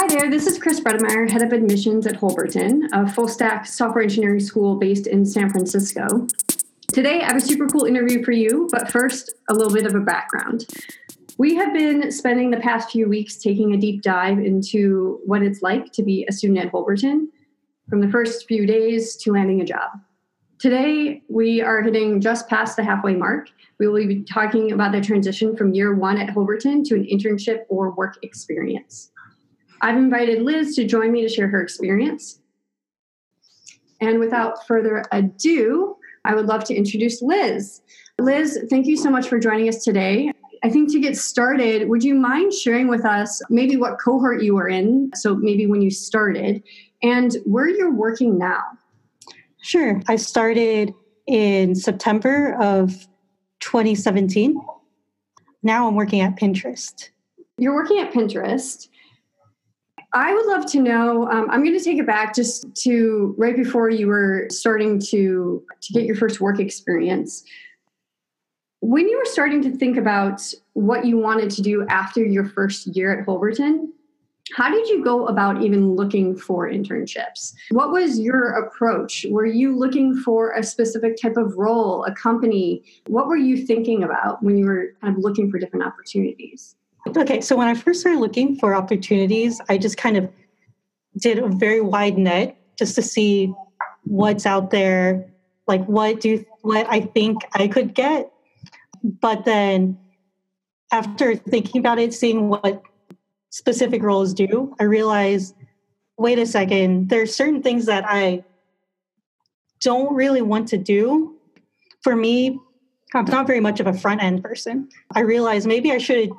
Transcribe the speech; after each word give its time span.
Hi 0.00 0.06
there, 0.06 0.30
this 0.30 0.46
is 0.46 0.58
Chris 0.58 0.80
Bredemeyer, 0.80 1.28
Head 1.28 1.42
of 1.42 1.52
Admissions 1.52 2.06
at 2.06 2.14
Holberton, 2.14 2.88
a 2.90 3.06
full 3.06 3.28
stack 3.28 3.66
software 3.66 4.02
engineering 4.02 4.40
school 4.40 4.76
based 4.76 5.06
in 5.06 5.26
San 5.26 5.50
Francisco. 5.50 6.26
Today, 6.90 7.20
I 7.20 7.26
have 7.26 7.36
a 7.36 7.40
super 7.40 7.66
cool 7.66 7.84
interview 7.84 8.24
for 8.24 8.32
you, 8.32 8.66
but 8.72 8.90
first, 8.90 9.34
a 9.50 9.54
little 9.54 9.70
bit 9.70 9.84
of 9.84 9.94
a 9.94 10.00
background. 10.00 10.64
We 11.36 11.54
have 11.56 11.74
been 11.74 12.10
spending 12.12 12.50
the 12.50 12.56
past 12.56 12.90
few 12.90 13.10
weeks 13.10 13.36
taking 13.36 13.74
a 13.74 13.76
deep 13.76 14.00
dive 14.00 14.38
into 14.38 15.20
what 15.26 15.42
it's 15.42 15.60
like 15.60 15.92
to 15.92 16.02
be 16.02 16.24
a 16.30 16.32
student 16.32 16.60
at 16.60 16.72
Holberton, 16.72 17.26
from 17.90 18.00
the 18.00 18.08
first 18.08 18.48
few 18.48 18.66
days 18.66 19.16
to 19.16 19.32
landing 19.32 19.60
a 19.60 19.66
job. 19.66 19.90
Today, 20.58 21.22
we 21.28 21.60
are 21.60 21.82
hitting 21.82 22.22
just 22.22 22.48
past 22.48 22.74
the 22.74 22.82
halfway 22.82 23.14
mark. 23.14 23.50
We 23.78 23.86
will 23.86 24.06
be 24.06 24.22
talking 24.22 24.72
about 24.72 24.92
the 24.92 25.02
transition 25.02 25.54
from 25.54 25.74
year 25.74 25.94
one 25.94 26.16
at 26.16 26.30
Holberton 26.30 26.84
to 26.84 26.94
an 26.94 27.04
internship 27.04 27.64
or 27.68 27.90
work 27.90 28.16
experience. 28.22 29.10
I've 29.82 29.96
invited 29.96 30.42
Liz 30.42 30.76
to 30.76 30.86
join 30.86 31.12
me 31.12 31.22
to 31.22 31.28
share 31.28 31.48
her 31.48 31.62
experience. 31.62 32.40
And 34.00 34.18
without 34.18 34.66
further 34.66 35.04
ado, 35.12 35.96
I 36.24 36.34
would 36.34 36.46
love 36.46 36.64
to 36.64 36.74
introduce 36.74 37.22
Liz. 37.22 37.82
Liz, 38.18 38.58
thank 38.68 38.86
you 38.86 38.96
so 38.96 39.10
much 39.10 39.28
for 39.28 39.38
joining 39.38 39.68
us 39.68 39.82
today. 39.82 40.32
I 40.62 40.68
think 40.68 40.92
to 40.92 41.00
get 41.00 41.16
started, 41.16 41.88
would 41.88 42.04
you 42.04 42.14
mind 42.14 42.52
sharing 42.52 42.88
with 42.88 43.04
us 43.06 43.40
maybe 43.48 43.76
what 43.76 43.98
cohort 43.98 44.42
you 44.42 44.54
were 44.54 44.68
in? 44.68 45.10
So 45.14 45.34
maybe 45.34 45.66
when 45.66 45.80
you 45.80 45.90
started 45.90 46.62
and 47.02 47.36
where 47.46 47.68
you're 47.68 47.92
working 47.92 48.36
now. 48.36 48.60
Sure. 49.62 50.02
I 50.08 50.16
started 50.16 50.92
in 51.26 51.74
September 51.74 52.56
of 52.60 53.06
2017. 53.60 54.60
Now 55.62 55.88
I'm 55.88 55.94
working 55.94 56.20
at 56.20 56.36
Pinterest. 56.36 57.08
You're 57.56 57.74
working 57.74 57.98
at 57.98 58.12
Pinterest. 58.12 58.88
I 60.12 60.34
would 60.34 60.46
love 60.46 60.66
to 60.72 60.80
know. 60.80 61.30
Um, 61.30 61.48
I'm 61.50 61.62
going 61.62 61.78
to 61.78 61.84
take 61.84 61.98
it 61.98 62.06
back 62.06 62.34
just 62.34 62.66
to 62.82 63.34
right 63.38 63.56
before 63.56 63.90
you 63.90 64.08
were 64.08 64.48
starting 64.50 64.98
to 65.02 65.62
to 65.80 65.92
get 65.92 66.04
your 66.04 66.16
first 66.16 66.40
work 66.40 66.58
experience. 66.58 67.44
When 68.80 69.08
you 69.08 69.18
were 69.18 69.26
starting 69.26 69.62
to 69.62 69.76
think 69.76 69.96
about 69.96 70.40
what 70.72 71.04
you 71.04 71.18
wanted 71.18 71.50
to 71.52 71.62
do 71.62 71.86
after 71.88 72.24
your 72.24 72.46
first 72.46 72.88
year 72.88 73.20
at 73.20 73.26
Holberton, 73.26 73.88
how 74.56 74.68
did 74.70 74.88
you 74.88 75.04
go 75.04 75.26
about 75.26 75.62
even 75.62 75.94
looking 75.94 76.36
for 76.36 76.68
internships? 76.68 77.54
What 77.70 77.92
was 77.92 78.18
your 78.18 78.64
approach? 78.64 79.26
Were 79.30 79.46
you 79.46 79.76
looking 79.76 80.16
for 80.16 80.52
a 80.52 80.62
specific 80.62 81.20
type 81.20 81.36
of 81.36 81.56
role, 81.56 82.04
a 82.04 82.12
company? 82.14 82.82
What 83.06 83.28
were 83.28 83.36
you 83.36 83.64
thinking 83.64 84.02
about 84.02 84.42
when 84.42 84.56
you 84.56 84.64
were 84.64 84.94
kind 85.00 85.16
of 85.16 85.22
looking 85.22 85.50
for 85.50 85.58
different 85.58 85.84
opportunities? 85.84 86.74
Okay, 87.06 87.40
so 87.40 87.56
when 87.56 87.68
I 87.68 87.74
first 87.74 88.00
started 88.00 88.20
looking 88.20 88.56
for 88.56 88.74
opportunities, 88.74 89.60
I 89.68 89.78
just 89.78 89.96
kind 89.96 90.16
of 90.16 90.30
did 91.18 91.38
a 91.38 91.48
very 91.48 91.80
wide 91.80 92.18
net 92.18 92.56
just 92.78 92.94
to 92.96 93.02
see 93.02 93.52
what's 94.04 94.46
out 94.46 94.70
there, 94.70 95.26
like 95.66 95.84
what 95.86 96.20
do 96.20 96.44
what 96.62 96.86
I 96.88 97.00
think 97.00 97.38
I 97.54 97.68
could 97.68 97.94
get. 97.94 98.30
But 99.02 99.44
then 99.44 99.98
after 100.92 101.36
thinking 101.36 101.78
about 101.80 101.98
it, 101.98 102.12
seeing 102.12 102.48
what 102.48 102.82
specific 103.50 104.02
roles 104.02 104.34
do, 104.34 104.74
I 104.78 104.84
realized 104.84 105.54
wait 106.20 106.38
a 106.38 106.44
second, 106.44 107.08
there's 107.08 107.34
certain 107.34 107.62
things 107.62 107.86
that 107.86 108.04
I 108.06 108.44
don't 109.80 110.14
really 110.14 110.42
want 110.42 110.68
to 110.68 110.76
do. 110.76 111.34
For 112.02 112.14
me, 112.14 112.58
I'm 113.14 113.24
not 113.24 113.46
very 113.46 113.60
much 113.60 113.80
of 113.80 113.86
a 113.86 113.94
front 113.94 114.22
end 114.22 114.44
person. 114.44 114.90
I 115.14 115.20
realized 115.20 115.66
maybe 115.66 115.92
I 115.92 115.98
should 115.98 116.30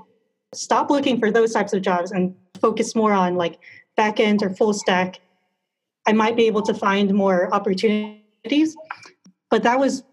stop 0.53 0.89
looking 0.89 1.19
for 1.19 1.31
those 1.31 1.53
types 1.53 1.73
of 1.73 1.81
jobs 1.81 2.11
and 2.11 2.35
focus 2.59 2.95
more 2.95 3.13
on 3.13 3.35
like 3.35 3.59
back 3.95 4.19
end 4.19 4.43
or 4.43 4.49
full 4.49 4.73
stack, 4.73 5.19
I 6.07 6.13
might 6.13 6.35
be 6.35 6.47
able 6.47 6.61
to 6.63 6.73
find 6.73 7.13
more 7.13 7.53
opportunities. 7.53 8.75
But 9.49 9.63
that 9.63 9.79
was 9.79 10.03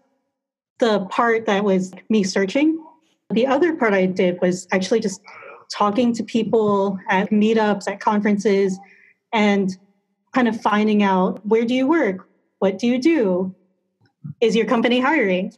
the 0.79 1.05
part 1.05 1.45
that 1.45 1.63
was 1.63 1.91
me 2.09 2.23
searching. 2.23 2.83
The 3.31 3.47
other 3.47 3.75
part 3.75 3.93
I 3.93 4.05
did 4.05 4.39
was 4.41 4.67
actually 4.71 4.99
just 4.99 5.21
talking 5.71 6.13
to 6.13 6.23
people 6.23 6.97
at 7.09 7.29
meetups, 7.29 7.87
at 7.87 7.99
conferences, 7.99 8.79
and 9.31 9.77
kind 10.33 10.47
of 10.47 10.59
finding 10.61 11.03
out 11.03 11.45
where 11.45 11.65
do 11.65 11.73
you 11.73 11.87
work? 11.87 12.27
What 12.59 12.79
do 12.79 12.87
you 12.87 12.99
do? 12.99 13.55
Is 14.41 14.55
your 14.55 14.65
company 14.65 14.99
hiring? 14.99 15.53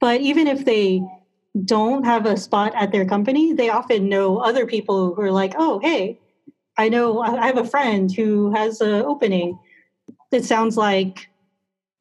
But 0.00 0.20
even 0.20 0.46
if 0.46 0.64
they 0.64 1.02
don't 1.64 2.04
have 2.04 2.26
a 2.26 2.36
spot 2.36 2.72
at 2.74 2.92
their 2.92 3.04
company, 3.04 3.52
they 3.52 3.68
often 3.68 4.08
know 4.08 4.38
other 4.38 4.66
people 4.66 5.14
who 5.14 5.22
are 5.22 5.32
like, 5.32 5.54
oh, 5.58 5.78
hey, 5.80 6.18
I 6.78 6.88
know 6.88 7.20
I 7.20 7.46
have 7.46 7.58
a 7.58 7.64
friend 7.64 8.10
who 8.10 8.52
has 8.52 8.80
an 8.80 9.02
opening. 9.02 9.58
It 10.30 10.44
sounds 10.44 10.76
like 10.76 11.28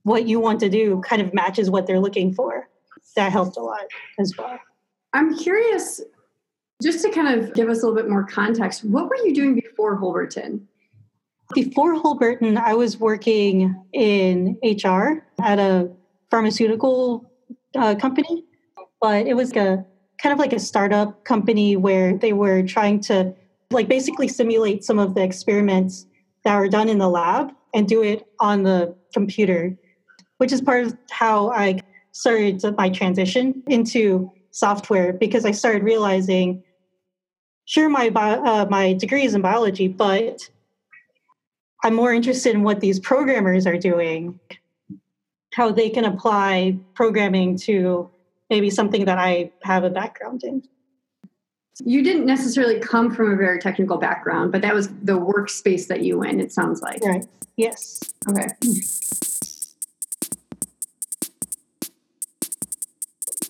what 0.03 0.27
you 0.27 0.39
want 0.39 0.59
to 0.61 0.69
do 0.69 1.01
kind 1.01 1.21
of 1.21 1.33
matches 1.33 1.69
what 1.69 1.85
they're 1.85 1.99
looking 1.99 2.33
for. 2.33 2.69
That 3.15 3.31
helped 3.31 3.57
a 3.57 3.61
lot 3.61 3.83
as 4.19 4.33
well. 4.37 4.57
I'm 5.13 5.37
curious, 5.37 5.99
just 6.81 7.03
to 7.03 7.11
kind 7.11 7.27
of 7.27 7.53
give 7.53 7.67
us 7.67 7.83
a 7.83 7.87
little 7.87 8.01
bit 8.01 8.09
more 8.09 8.23
context, 8.23 8.85
what 8.85 9.09
were 9.09 9.17
you 9.17 9.35
doing 9.35 9.55
before 9.55 9.99
Holberton? 9.99 10.61
Before 11.53 11.95
Holberton, 12.01 12.57
I 12.57 12.73
was 12.73 12.97
working 12.97 13.75
in 13.91 14.57
HR 14.63 15.25
at 15.43 15.59
a 15.59 15.91
pharmaceutical 16.29 17.29
uh, 17.75 17.95
company 17.95 18.45
but 19.01 19.27
it 19.27 19.33
was 19.33 19.51
a 19.55 19.83
kind 20.21 20.31
of 20.31 20.39
like 20.39 20.53
a 20.53 20.59
startup 20.59 21.25
company 21.25 21.75
where 21.75 22.15
they 22.15 22.31
were 22.31 22.61
trying 22.61 22.99
to 22.99 23.33
like 23.71 23.87
basically 23.87 24.27
simulate 24.27 24.83
some 24.83 24.99
of 24.99 25.15
the 25.15 25.23
experiments 25.23 26.05
that 26.43 26.57
were 26.57 26.67
done 26.67 26.87
in 26.87 26.99
the 26.99 27.09
lab 27.09 27.51
and 27.73 27.87
do 27.87 28.03
it 28.03 28.27
on 28.39 28.63
the 28.63 28.95
computer, 29.13 29.75
which 30.37 30.51
is 30.51 30.61
part 30.61 30.85
of 30.85 30.97
how 31.09 31.51
I 31.51 31.79
started 32.11 32.63
my 32.77 32.89
transition 32.89 33.63
into 33.67 34.31
software 34.51 35.13
because 35.13 35.45
I 35.45 35.51
started 35.51 35.83
realizing, 35.83 36.63
sure, 37.65 37.89
my 37.89 38.09
bio, 38.09 38.43
uh, 38.43 38.67
my 38.69 38.93
degree 38.93 39.23
is 39.23 39.33
in 39.33 39.41
biology, 39.41 39.87
but 39.87 40.49
I'm 41.83 41.95
more 41.95 42.13
interested 42.13 42.53
in 42.53 42.63
what 42.63 42.81
these 42.81 42.99
programmers 42.99 43.65
are 43.65 43.77
doing, 43.77 44.39
how 45.53 45.71
they 45.71 45.89
can 45.89 46.05
apply 46.05 46.77
programming 46.93 47.57
to 47.59 48.09
maybe 48.51 48.69
something 48.69 49.05
that 49.05 49.17
I 49.17 49.49
have 49.63 49.83
a 49.83 49.89
background 49.89 50.43
in. 50.43 50.61
You 51.83 52.03
didn't 52.03 52.25
necessarily 52.25 52.79
come 52.79 53.15
from 53.15 53.31
a 53.31 53.35
very 53.35 53.59
technical 53.59 53.97
background, 53.97 54.51
but 54.51 54.61
that 54.61 54.75
was 54.75 54.89
the 54.89 55.17
workspace 55.17 55.87
that 55.87 56.01
you 56.01 56.19
went, 56.19 56.41
it 56.41 56.51
sounds 56.51 56.81
like. 56.81 57.01
Right. 57.01 57.25
Yes. 57.55 58.13
Okay. 58.29 58.47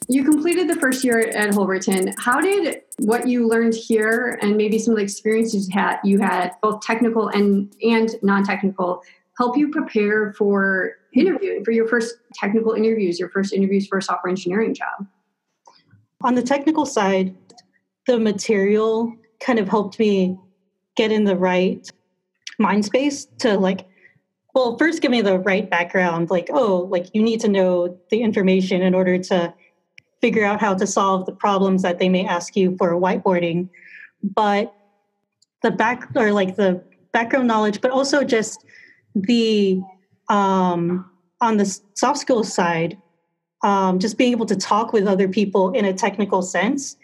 You 0.08 0.24
completed 0.24 0.70
the 0.70 0.76
first 0.76 1.04
year 1.04 1.20
at 1.20 1.52
Holberton. 1.52 2.14
How 2.20 2.40
did 2.40 2.82
what 3.00 3.28
you 3.28 3.48
learned 3.48 3.74
here 3.74 4.38
and 4.42 4.56
maybe 4.56 4.78
some 4.78 4.92
of 4.92 4.98
the 4.98 5.04
experiences 5.04 5.68
you 5.68 5.74
had, 5.74 5.98
you 6.04 6.20
had 6.20 6.52
both 6.62 6.82
technical 6.82 7.30
and, 7.30 7.74
and 7.82 8.16
non-technical 8.22 9.02
help 9.38 9.58
you 9.58 9.72
prepare 9.72 10.34
for 10.34 10.98
Hmm. 11.14 11.20
interviewing 11.20 11.64
for 11.64 11.72
your 11.72 11.88
first 11.88 12.16
technical 12.34 12.74
interviews, 12.74 13.20
your 13.20 13.30
first 13.30 13.54
interviews 13.54 13.88
for 13.88 13.98
a 13.98 14.02
software 14.02 14.30
engineering 14.30 14.74
job? 14.74 15.08
On 16.24 16.36
the 16.36 16.42
technical 16.42 16.86
side, 16.86 17.36
the 18.08 18.20
material 18.20 19.16
kind 19.40 19.60
of 19.60 19.68
helped 19.68 20.00
me 20.00 20.38
get 20.96 21.12
in 21.12 21.24
the 21.24 21.36
right 21.36 21.90
mind 22.60 22.86
space 22.86 23.26
to 23.40 23.58
like 23.58 23.88
well 24.54 24.78
first 24.78 25.02
give 25.02 25.10
me 25.10 25.22
the 25.22 25.40
right 25.40 25.70
background 25.70 26.30
like 26.30 26.50
oh 26.52 26.88
like 26.92 27.08
you 27.14 27.24
need 27.24 27.40
to 27.40 27.48
know 27.48 27.98
the 28.10 28.22
information 28.22 28.82
in 28.82 28.94
order 28.94 29.18
to 29.18 29.54
figure 30.22 30.46
out 30.46 30.60
how 30.60 30.74
to 30.74 30.86
solve 30.86 31.26
the 31.26 31.32
problems 31.32 31.82
that 31.82 31.98
they 31.98 32.08
may 32.08 32.26
ask 32.26 32.56
you 32.56 32.76
for 32.78 32.92
whiteboarding 32.92 33.68
but 34.22 34.74
the 35.64 35.72
back 35.72 36.10
or 36.16 36.32
like 36.32 36.56
the 36.56 36.82
background 37.12 37.48
knowledge 37.48 37.82
but 37.82 37.90
also 37.90 38.24
just 38.24 38.64
the 39.16 39.82
um, 40.32 41.06
on 41.42 41.58
the 41.58 41.80
soft 41.94 42.20
skills 42.20 42.52
side, 42.52 42.98
um, 43.64 44.00
just 44.00 44.18
being 44.18 44.32
able 44.32 44.46
to 44.48 44.56
talk 44.56 44.94
with 44.94 45.06
other 45.06 45.28
people 45.28 45.72
in 45.74 45.86
a 45.86 45.94
technical 45.94 46.42
sense 46.42 46.96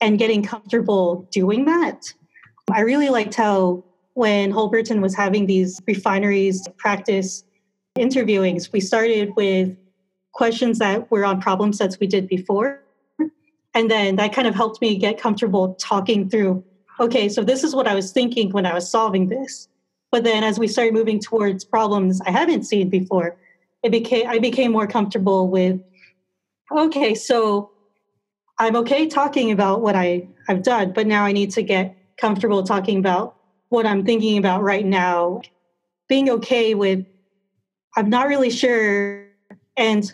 and 0.00 0.18
getting 0.18 0.42
comfortable 0.42 1.28
doing 1.32 1.64
that. 1.64 2.12
I 2.72 2.80
really 2.80 3.10
liked 3.10 3.34
how 3.34 3.84
when 4.14 4.52
Holberton 4.52 5.02
was 5.02 5.14
having 5.14 5.46
these 5.46 5.80
refineries 5.86 6.66
practice 6.78 7.44
interviewings, 7.98 8.72
we 8.72 8.80
started 8.80 9.34
with 9.36 9.76
questions 10.32 10.78
that 10.78 11.10
were 11.10 11.24
on 11.24 11.40
problem 11.40 11.72
sets 11.72 11.98
we 11.98 12.06
did 12.06 12.28
before. 12.28 12.82
And 13.74 13.90
then 13.90 14.16
that 14.16 14.32
kind 14.32 14.46
of 14.46 14.54
helped 14.54 14.80
me 14.80 14.96
get 14.96 15.18
comfortable 15.18 15.74
talking 15.74 16.30
through 16.30 16.64
okay, 16.98 17.28
so 17.28 17.44
this 17.44 17.62
is 17.62 17.74
what 17.74 17.86
I 17.86 17.94
was 17.94 18.10
thinking 18.10 18.50
when 18.52 18.64
I 18.64 18.72
was 18.72 18.90
solving 18.90 19.28
this. 19.28 19.68
But 20.16 20.24
then 20.24 20.44
as 20.44 20.58
we 20.58 20.66
started 20.66 20.94
moving 20.94 21.20
towards 21.20 21.62
problems 21.62 22.22
I 22.22 22.30
haven't 22.30 22.62
seen 22.62 22.88
before, 22.88 23.36
it 23.82 23.90
became 23.90 24.26
I 24.26 24.38
became 24.38 24.72
more 24.72 24.86
comfortable 24.86 25.50
with 25.50 25.78
okay, 26.74 27.14
so 27.14 27.70
I'm 28.58 28.76
okay 28.76 29.08
talking 29.08 29.52
about 29.52 29.82
what 29.82 29.94
I, 29.94 30.26
I've 30.48 30.62
done, 30.62 30.94
but 30.94 31.06
now 31.06 31.26
I 31.26 31.32
need 31.32 31.50
to 31.50 31.62
get 31.62 31.94
comfortable 32.16 32.62
talking 32.62 32.98
about 32.98 33.36
what 33.68 33.84
I'm 33.84 34.06
thinking 34.06 34.38
about 34.38 34.62
right 34.62 34.86
now, 34.86 35.42
being 36.08 36.30
okay 36.30 36.72
with 36.72 37.04
I'm 37.94 38.08
not 38.08 38.26
really 38.26 38.48
sure 38.48 39.26
and 39.76 40.10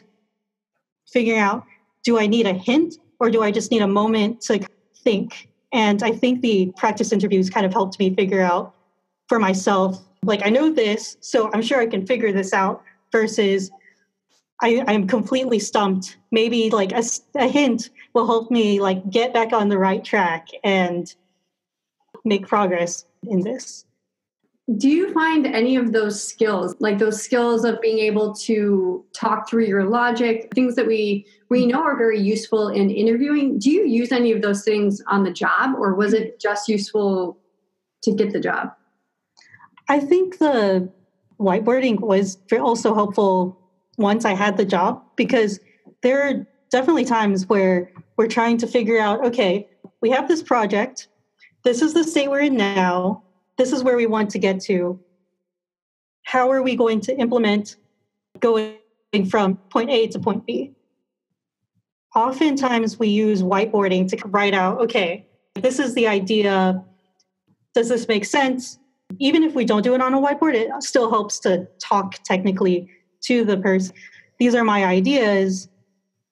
figuring 1.12 1.38
out 1.38 1.64
do 2.02 2.18
I 2.18 2.26
need 2.26 2.48
a 2.48 2.54
hint 2.54 2.96
or 3.20 3.30
do 3.30 3.40
I 3.40 3.52
just 3.52 3.70
need 3.70 3.82
a 3.82 3.86
moment 3.86 4.40
to 4.48 4.66
think? 5.04 5.48
And 5.72 6.02
I 6.02 6.10
think 6.10 6.40
the 6.40 6.72
practice 6.76 7.12
interviews 7.12 7.48
kind 7.50 7.64
of 7.64 7.72
helped 7.72 8.00
me 8.00 8.12
figure 8.12 8.40
out 8.40 8.74
for 9.32 9.38
myself 9.38 9.98
like 10.24 10.44
I 10.44 10.50
know 10.50 10.70
this, 10.70 11.16
so 11.20 11.50
I'm 11.54 11.62
sure 11.62 11.80
I 11.80 11.86
can 11.86 12.06
figure 12.06 12.32
this 12.32 12.52
out 12.52 12.82
versus 13.10 13.70
I, 14.60 14.84
I'm 14.86 15.06
completely 15.06 15.58
stumped. 15.58 16.18
Maybe 16.30 16.68
like 16.68 16.92
a, 16.92 17.02
a 17.36 17.48
hint 17.48 17.88
will 18.12 18.26
help 18.26 18.50
me 18.50 18.78
like 18.78 19.08
get 19.08 19.32
back 19.32 19.54
on 19.54 19.70
the 19.70 19.78
right 19.78 20.04
track 20.04 20.48
and 20.62 21.10
make 22.26 22.46
progress 22.46 23.06
in 23.22 23.40
this. 23.40 23.86
Do 24.76 24.90
you 24.90 25.14
find 25.14 25.46
any 25.46 25.76
of 25.76 25.92
those 25.92 26.22
skills, 26.22 26.76
like 26.78 26.98
those 26.98 27.22
skills 27.22 27.64
of 27.64 27.80
being 27.80 28.00
able 28.00 28.34
to 28.34 29.02
talk 29.14 29.48
through 29.48 29.64
your 29.64 29.84
logic, 29.84 30.52
things 30.54 30.74
that 30.74 30.86
we 30.86 31.24
we 31.48 31.64
know 31.64 31.82
are 31.82 31.96
very 31.96 32.20
useful 32.20 32.68
in 32.68 32.90
interviewing, 32.90 33.58
do 33.58 33.70
you 33.70 33.86
use 33.86 34.12
any 34.12 34.30
of 34.30 34.42
those 34.42 34.62
things 34.62 35.02
on 35.06 35.24
the 35.24 35.32
job 35.32 35.74
or 35.78 35.94
was 35.94 36.12
it 36.12 36.38
just 36.38 36.68
useful 36.68 37.38
to 38.02 38.14
get 38.14 38.34
the 38.34 38.38
job? 38.38 38.72
I 39.92 40.00
think 40.00 40.38
the 40.38 40.90
whiteboarding 41.38 42.00
was 42.00 42.38
also 42.50 42.94
helpful 42.94 43.60
once 43.98 44.24
I 44.24 44.32
had 44.32 44.56
the 44.56 44.64
job 44.64 45.04
because 45.16 45.60
there 46.00 46.22
are 46.22 46.46
definitely 46.70 47.04
times 47.04 47.46
where 47.46 47.92
we're 48.16 48.26
trying 48.26 48.56
to 48.56 48.66
figure 48.66 48.98
out 48.98 49.22
okay, 49.26 49.68
we 50.00 50.08
have 50.08 50.28
this 50.28 50.42
project, 50.42 51.08
this 51.62 51.82
is 51.82 51.92
the 51.92 52.04
state 52.04 52.30
we're 52.30 52.40
in 52.40 52.56
now, 52.56 53.22
this 53.58 53.70
is 53.70 53.84
where 53.84 53.98
we 53.98 54.06
want 54.06 54.30
to 54.30 54.38
get 54.38 54.62
to. 54.62 54.98
How 56.22 56.50
are 56.50 56.62
we 56.62 56.74
going 56.74 57.02
to 57.02 57.14
implement 57.18 57.76
going 58.40 58.78
from 59.28 59.56
point 59.68 59.90
A 59.90 60.06
to 60.06 60.18
point 60.18 60.46
B? 60.46 60.72
Oftentimes, 62.16 62.98
we 62.98 63.08
use 63.08 63.42
whiteboarding 63.42 64.08
to 64.08 64.28
write 64.28 64.54
out 64.54 64.80
okay, 64.80 65.26
this 65.54 65.78
is 65.78 65.92
the 65.94 66.06
idea. 66.08 66.82
Does 67.74 67.90
this 67.90 68.08
make 68.08 68.24
sense? 68.24 68.78
Even 69.18 69.42
if 69.42 69.54
we 69.54 69.64
don't 69.64 69.82
do 69.82 69.94
it 69.94 70.00
on 70.00 70.14
a 70.14 70.20
whiteboard, 70.20 70.54
it 70.54 70.70
still 70.82 71.10
helps 71.10 71.38
to 71.40 71.66
talk 71.78 72.22
technically 72.24 72.90
to 73.22 73.44
the 73.44 73.56
person. 73.56 73.94
These 74.38 74.54
are 74.54 74.64
my 74.64 74.84
ideas. 74.84 75.68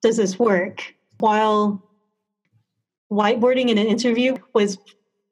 Does 0.03 0.17
this 0.17 0.39
work? 0.39 0.95
While 1.19 1.83
whiteboarding 3.11 3.69
in 3.69 3.79
an 3.79 3.87
interview 3.87 4.37
was 4.55 4.79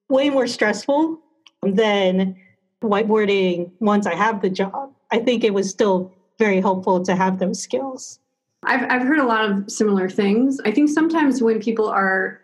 way 0.09 0.31
more 0.31 0.47
stressful 0.47 1.19
than 1.63 2.37
whiteboarding 2.83 3.71
once 3.81 4.07
I 4.07 4.15
have 4.15 4.43
the 4.43 4.51
job. 4.51 4.93
I 5.11 5.19
think 5.19 5.45
it 5.45 5.55
was 5.55 5.71
still 5.71 6.13
very 6.39 6.61
helpful 6.61 7.03
to 7.05 7.17
have 7.17 7.39
those 7.39 7.61
skills. 7.61 8.21
I've, 8.63 8.83
I've 8.91 9.07
heard 9.07 9.19
a 9.19 9.25
lot 9.25 9.49
of 9.49 9.71
similar 9.71 10.09
things. 10.09 10.61
I 10.65 10.71
think 10.71 10.91
sometimes 10.91 11.43
when 11.43 11.61
people 11.61 11.89
are 11.89 12.41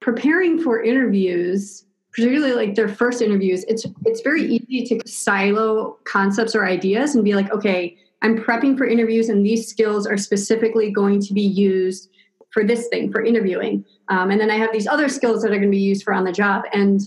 preparing 0.00 0.62
for 0.62 0.82
interviews, 0.82 1.84
particularly 2.12 2.52
like 2.52 2.74
their 2.74 2.88
first 2.88 3.22
interviews, 3.22 3.64
it's 3.64 3.86
it's 4.04 4.20
very 4.20 4.44
easy 4.44 4.84
to 4.86 5.08
silo 5.08 5.98
concepts 6.04 6.54
or 6.54 6.66
ideas 6.66 7.14
and 7.14 7.24
be 7.24 7.34
like, 7.34 7.50
okay, 7.50 7.96
I'm 8.22 8.36
prepping 8.36 8.76
for 8.76 8.86
interviews 8.86 9.28
and 9.28 9.44
these 9.44 9.68
skills 9.68 10.06
are 10.06 10.16
specifically 10.16 10.90
going 10.90 11.20
to 11.20 11.32
be 11.32 11.42
used 11.42 12.10
for 12.50 12.64
this 12.64 12.88
thing, 12.88 13.12
for 13.12 13.24
interviewing. 13.24 13.84
Um, 14.08 14.30
and 14.30 14.40
then 14.40 14.50
I 14.50 14.56
have 14.56 14.72
these 14.72 14.88
other 14.88 15.08
skills 15.08 15.42
that 15.42 15.52
are 15.52 15.56
going 15.56 15.62
to 15.62 15.68
be 15.70 15.78
used 15.78 16.02
for 16.02 16.12
on 16.12 16.24
the 16.24 16.32
job. 16.32 16.64
And 16.72 17.00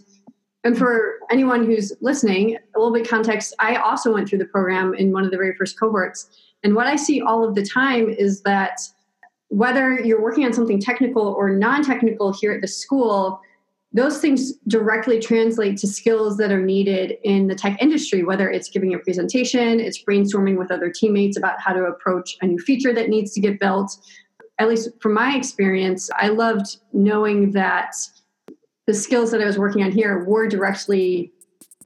and 0.65 0.77
for 0.77 1.19
anyone 1.29 1.65
who's 1.65 1.91
listening, 1.99 2.55
a 2.55 2.79
little 2.79 2.93
bit 2.93 3.07
context, 3.07 3.53
I 3.59 3.75
also 3.75 4.13
went 4.13 4.29
through 4.29 4.39
the 4.39 4.45
program 4.45 4.93
in 4.93 5.11
one 5.11 5.25
of 5.25 5.31
the 5.31 5.35
very 5.35 5.53
first 5.55 5.77
cohorts. 5.77 6.29
And 6.63 6.73
what 6.73 6.87
I 6.87 6.95
see 6.95 7.21
all 7.21 7.43
of 7.43 7.55
the 7.55 7.65
time 7.65 8.09
is 8.09 8.41
that 8.43 8.79
whether 9.49 9.99
you're 9.99 10.21
working 10.21 10.45
on 10.45 10.53
something 10.53 10.79
technical 10.79 11.21
or 11.21 11.49
non 11.49 11.83
technical 11.83 12.31
here 12.33 12.53
at 12.53 12.61
the 12.61 12.67
school, 12.67 13.41
those 13.93 14.19
things 14.19 14.53
directly 14.67 15.19
translate 15.19 15.77
to 15.77 15.87
skills 15.87 16.37
that 16.37 16.51
are 16.51 16.61
needed 16.61 17.17
in 17.23 17.47
the 17.47 17.53
tech 17.53 17.79
industry, 17.79 18.23
whether 18.23 18.49
it's 18.49 18.69
giving 18.69 18.93
a 18.93 18.99
presentation, 18.99 19.79
it's 19.79 20.03
brainstorming 20.03 20.57
with 20.57 20.71
other 20.71 20.89
teammates 20.89 21.37
about 21.37 21.61
how 21.61 21.73
to 21.73 21.83
approach 21.83 22.35
a 22.41 22.47
new 22.47 22.57
feature 22.57 22.93
that 22.93 23.09
needs 23.09 23.33
to 23.33 23.39
get 23.39 23.59
built. 23.59 23.95
At 24.57 24.67
least 24.67 24.89
from 24.99 25.13
my 25.13 25.35
experience, 25.35 26.09
I 26.17 26.29
loved 26.29 26.77
knowing 26.91 27.51
that 27.51 27.93
the 28.87 28.93
skills 28.93 29.31
that 29.31 29.41
I 29.41 29.45
was 29.45 29.59
working 29.59 29.83
on 29.83 29.91
here 29.91 30.23
were 30.23 30.47
directly 30.47 31.31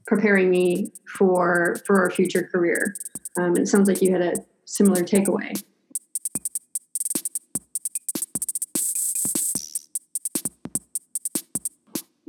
preparing 0.06 0.50
me 0.50 0.92
for 1.18 1.78
for 1.86 2.06
a 2.06 2.12
future 2.12 2.44
career. 2.44 2.96
Um, 3.38 3.58
it 3.58 3.68
sounds 3.68 3.90
like 3.90 4.02
you 4.02 4.12
had 4.12 4.22
a 4.22 4.34
similar 4.66 5.04
takeaway. 5.04 5.62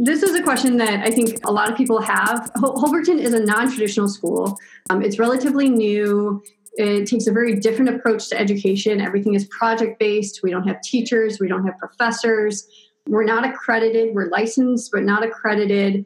This 0.00 0.22
is 0.22 0.32
a 0.36 0.42
question 0.44 0.76
that 0.76 1.04
I 1.04 1.10
think 1.10 1.40
a 1.44 1.50
lot 1.50 1.68
of 1.68 1.76
people 1.76 2.00
have. 2.00 2.52
Holberton 2.56 3.18
is 3.18 3.34
a 3.34 3.40
non 3.40 3.68
traditional 3.68 4.06
school, 4.06 4.56
um, 4.90 5.02
it's 5.02 5.18
relatively 5.18 5.68
new. 5.68 6.42
It 6.74 7.08
takes 7.08 7.26
a 7.26 7.32
very 7.32 7.58
different 7.58 7.96
approach 7.96 8.28
to 8.28 8.38
education. 8.38 9.00
Everything 9.00 9.34
is 9.34 9.46
project 9.46 9.98
based. 9.98 10.44
We 10.44 10.52
don't 10.52 10.68
have 10.68 10.80
teachers, 10.82 11.40
we 11.40 11.48
don't 11.48 11.66
have 11.66 11.76
professors. 11.78 12.68
We're 13.08 13.24
not 13.24 13.44
accredited. 13.44 14.14
We're 14.14 14.28
licensed, 14.28 14.92
but 14.92 15.02
not 15.02 15.24
accredited. 15.24 16.04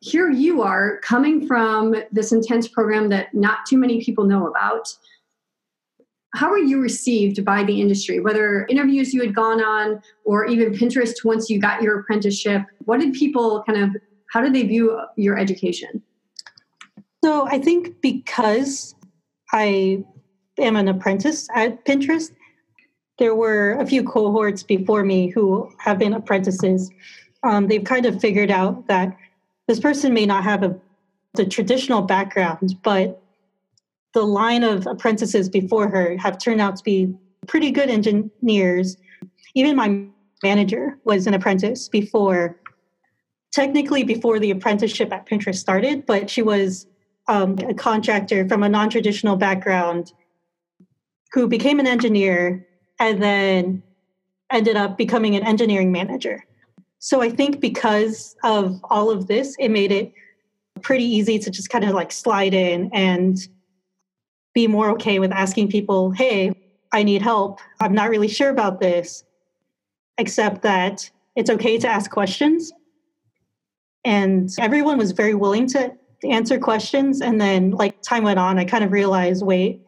Here 0.00 0.30
you 0.30 0.62
are 0.62 0.98
coming 1.00 1.46
from 1.46 1.94
this 2.10 2.32
intense 2.32 2.66
program 2.66 3.10
that 3.10 3.32
not 3.34 3.58
too 3.68 3.76
many 3.76 4.02
people 4.02 4.24
know 4.24 4.48
about. 4.48 4.88
How 6.34 6.50
were 6.50 6.58
you 6.58 6.80
received 6.80 7.44
by 7.44 7.62
the 7.62 7.80
industry, 7.80 8.20
whether 8.20 8.64
interviews 8.66 9.12
you 9.12 9.20
had 9.20 9.34
gone 9.34 9.62
on 9.62 10.02
or 10.24 10.46
even 10.46 10.72
Pinterest 10.72 11.24
once 11.24 11.50
you 11.50 11.60
got 11.60 11.82
your 11.82 12.00
apprenticeship? 12.00 12.62
What 12.84 13.00
did 13.00 13.12
people 13.12 13.62
kind 13.66 13.82
of, 13.82 13.90
how 14.32 14.40
did 14.40 14.54
they 14.54 14.62
view 14.62 14.98
your 15.16 15.38
education? 15.38 16.02
So 17.22 17.46
I 17.46 17.58
think 17.58 18.00
because 18.00 18.94
I 19.52 20.04
am 20.58 20.76
an 20.76 20.88
apprentice 20.88 21.48
at 21.54 21.84
Pinterest, 21.84 22.30
there 23.18 23.34
were 23.34 23.74
a 23.74 23.86
few 23.86 24.02
cohorts 24.02 24.62
before 24.62 25.04
me 25.04 25.28
who 25.28 25.70
have 25.78 25.98
been 25.98 26.14
apprentices. 26.14 26.90
Um, 27.42 27.68
they've 27.68 27.84
kind 27.84 28.06
of 28.06 28.20
figured 28.20 28.50
out 28.50 28.86
that 28.88 29.16
this 29.68 29.78
person 29.78 30.14
may 30.14 30.26
not 30.26 30.44
have 30.44 30.62
a 30.62 30.76
the 31.34 31.46
traditional 31.46 32.02
background, 32.02 32.76
but 32.82 33.21
the 34.14 34.22
line 34.22 34.62
of 34.62 34.86
apprentices 34.86 35.48
before 35.48 35.88
her 35.88 36.16
have 36.18 36.38
turned 36.38 36.60
out 36.60 36.76
to 36.76 36.84
be 36.84 37.14
pretty 37.46 37.70
good 37.70 37.88
engineers. 37.88 38.96
Even 39.54 39.76
my 39.76 40.04
manager 40.42 40.98
was 41.04 41.26
an 41.26 41.34
apprentice 41.34 41.88
before, 41.88 42.60
technically 43.52 44.04
before 44.04 44.38
the 44.38 44.50
apprenticeship 44.50 45.12
at 45.12 45.26
Pinterest 45.26 45.56
started, 45.56 46.04
but 46.06 46.28
she 46.28 46.42
was 46.42 46.86
um, 47.28 47.56
a 47.68 47.74
contractor 47.74 48.46
from 48.48 48.62
a 48.62 48.68
non 48.68 48.90
traditional 48.90 49.36
background 49.36 50.12
who 51.32 51.48
became 51.48 51.80
an 51.80 51.86
engineer 51.86 52.66
and 52.98 53.22
then 53.22 53.82
ended 54.50 54.76
up 54.76 54.98
becoming 54.98 55.34
an 55.34 55.42
engineering 55.42 55.90
manager. 55.90 56.44
So 56.98 57.22
I 57.22 57.30
think 57.30 57.60
because 57.60 58.36
of 58.44 58.78
all 58.84 59.10
of 59.10 59.26
this, 59.26 59.56
it 59.58 59.70
made 59.70 59.90
it 59.90 60.12
pretty 60.82 61.04
easy 61.04 61.38
to 61.38 61.50
just 61.50 61.70
kind 61.70 61.84
of 61.84 61.90
like 61.90 62.12
slide 62.12 62.54
in 62.54 62.90
and 62.92 63.38
be 64.54 64.66
more 64.66 64.90
okay 64.90 65.18
with 65.18 65.32
asking 65.32 65.68
people, 65.68 66.10
hey, 66.10 66.52
I 66.92 67.02
need 67.02 67.22
help. 67.22 67.60
I'm 67.80 67.94
not 67.94 68.10
really 68.10 68.28
sure 68.28 68.50
about 68.50 68.80
this, 68.80 69.24
except 70.18 70.62
that 70.62 71.10
it's 71.36 71.50
okay 71.50 71.78
to 71.78 71.88
ask 71.88 72.10
questions. 72.10 72.72
And 74.04 74.50
everyone 74.58 74.98
was 74.98 75.12
very 75.12 75.34
willing 75.34 75.66
to 75.68 75.92
answer 76.24 76.58
questions. 76.58 77.20
And 77.20 77.40
then, 77.40 77.70
like, 77.70 78.02
time 78.02 78.24
went 78.24 78.38
on, 78.38 78.58
I 78.58 78.64
kind 78.64 78.84
of 78.84 78.92
realized 78.92 79.44
wait, 79.44 79.80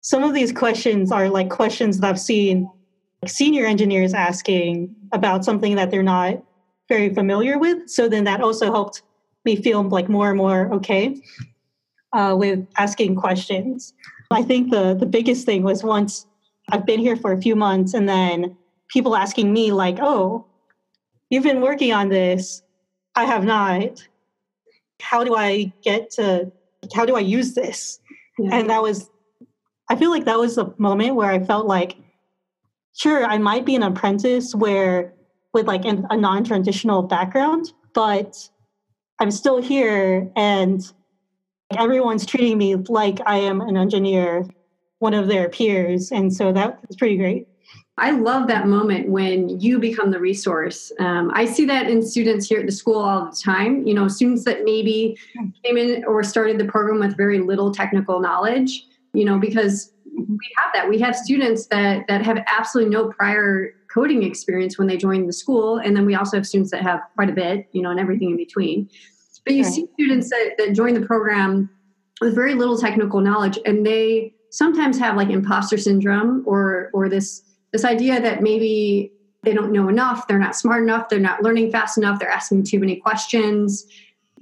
some 0.00 0.24
of 0.24 0.34
these 0.34 0.52
questions 0.52 1.12
are 1.12 1.28
like 1.28 1.50
questions 1.50 2.00
that 2.00 2.08
I've 2.08 2.20
seen 2.20 2.68
senior 3.26 3.66
engineers 3.66 4.14
asking 4.14 4.94
about 5.12 5.44
something 5.44 5.76
that 5.76 5.90
they're 5.90 6.02
not 6.02 6.42
very 6.88 7.14
familiar 7.14 7.58
with. 7.58 7.88
So 7.88 8.08
then 8.08 8.24
that 8.24 8.40
also 8.40 8.72
helped 8.72 9.02
me 9.44 9.54
feel 9.54 9.82
like 9.88 10.08
more 10.08 10.30
and 10.30 10.38
more 10.38 10.72
okay 10.74 11.20
uh, 12.12 12.34
with 12.38 12.66
asking 12.76 13.16
questions. 13.16 13.94
I 14.30 14.42
think 14.42 14.70
the 14.70 14.94
the 14.94 15.06
biggest 15.06 15.44
thing 15.46 15.62
was 15.62 15.82
once 15.82 16.26
I've 16.70 16.86
been 16.86 17.00
here 17.00 17.16
for 17.16 17.32
a 17.32 17.40
few 17.40 17.56
months, 17.56 17.94
and 17.94 18.08
then 18.08 18.56
people 18.88 19.14
asking 19.14 19.52
me 19.52 19.72
like, 19.72 19.98
"Oh, 20.00 20.46
you've 21.30 21.44
been 21.44 21.60
working 21.60 21.92
on 21.92 22.08
this. 22.08 22.62
I 23.14 23.24
have 23.24 23.44
not. 23.44 24.06
How 25.00 25.24
do 25.24 25.34
I 25.36 25.72
get 25.82 26.10
to? 26.12 26.50
How 26.94 27.04
do 27.04 27.16
I 27.16 27.20
use 27.20 27.54
this?" 27.54 28.00
Yeah. 28.38 28.56
And 28.56 28.70
that 28.70 28.82
was 28.82 29.10
I 29.92 29.96
feel 29.96 30.10
like 30.10 30.24
that 30.24 30.38
was 30.38 30.56
a 30.56 30.72
moment 30.78 31.16
where 31.16 31.30
I 31.30 31.44
felt 31.44 31.66
like, 31.66 31.96
sure, 32.96 33.26
I 33.26 33.36
might 33.36 33.66
be 33.66 33.74
an 33.74 33.82
apprentice 33.82 34.54
where 34.54 35.12
with 35.52 35.66
like 35.66 35.84
a 35.84 36.16
non-traditional 36.16 37.02
background, 37.02 37.74
but 37.92 38.48
I'm 39.20 39.30
still 39.30 39.60
here 39.60 40.30
and 40.34 40.80
everyone's 41.76 42.26
treating 42.26 42.58
me 42.58 42.76
like 42.76 43.20
I 43.26 43.38
am 43.38 43.60
an 43.60 43.76
engineer, 43.76 44.46
one 44.98 45.14
of 45.14 45.28
their 45.28 45.48
peers. 45.48 46.12
And 46.12 46.32
so 46.32 46.52
that 46.52 46.86
was 46.86 46.96
pretty 46.96 47.16
great. 47.16 47.46
I 47.98 48.12
love 48.12 48.48
that 48.48 48.66
moment 48.66 49.10
when 49.10 49.60
you 49.60 49.78
become 49.78 50.10
the 50.10 50.18
resource. 50.18 50.90
Um, 50.98 51.30
I 51.34 51.44
see 51.44 51.66
that 51.66 51.90
in 51.90 52.02
students 52.02 52.46
here 52.48 52.60
at 52.60 52.66
the 52.66 52.72
school 52.72 52.96
all 52.96 53.26
the 53.26 53.36
time. 53.36 53.86
You 53.86 53.92
know, 53.92 54.08
students 54.08 54.44
that 54.44 54.64
maybe 54.64 55.18
came 55.64 55.76
in 55.76 56.04
or 56.06 56.22
started 56.22 56.58
the 56.58 56.64
program 56.64 57.00
with 57.00 57.16
very 57.16 57.40
little 57.40 57.70
technical 57.70 58.18
knowledge. 58.18 58.86
You 59.12 59.26
know, 59.26 59.38
because 59.38 59.92
we 60.16 60.38
have 60.56 60.72
that. 60.72 60.88
We 60.88 60.98
have 61.00 61.14
students 61.14 61.66
that 61.66 62.06
that 62.08 62.24
have 62.24 62.38
absolutely 62.46 62.90
no 62.90 63.08
prior 63.08 63.74
coding 63.92 64.22
experience 64.22 64.78
when 64.78 64.88
they 64.88 64.96
join 64.96 65.26
the 65.26 65.32
school, 65.32 65.76
and 65.76 65.94
then 65.94 66.06
we 66.06 66.14
also 66.14 66.38
have 66.38 66.46
students 66.46 66.70
that 66.70 66.82
have 66.82 67.00
quite 67.14 67.28
a 67.28 67.34
bit. 67.34 67.68
You 67.72 67.82
know, 67.82 67.90
and 67.90 68.00
everything 68.00 68.30
in 68.30 68.36
between. 68.38 68.88
But 69.44 69.54
you 69.54 69.64
right. 69.64 69.72
see 69.72 69.86
students 69.94 70.30
that, 70.30 70.54
that 70.58 70.72
join 70.72 70.94
the 70.94 71.06
program 71.06 71.68
with 72.20 72.34
very 72.34 72.54
little 72.54 72.78
technical 72.78 73.20
knowledge, 73.20 73.58
and 73.66 73.84
they 73.84 74.34
sometimes 74.50 74.98
have 74.98 75.16
like 75.16 75.30
imposter 75.30 75.76
syndrome 75.78 76.42
or 76.46 76.90
or 76.92 77.08
this 77.08 77.42
this 77.72 77.84
idea 77.84 78.20
that 78.20 78.42
maybe 78.42 79.12
they 79.42 79.52
don't 79.52 79.72
know 79.72 79.88
enough, 79.88 80.28
they're 80.28 80.38
not 80.38 80.54
smart 80.54 80.82
enough, 80.82 81.08
they're 81.08 81.18
not 81.18 81.42
learning 81.42 81.72
fast 81.72 81.98
enough, 81.98 82.20
they're 82.20 82.30
asking 82.30 82.62
too 82.62 82.78
many 82.78 82.96
questions. 82.96 83.86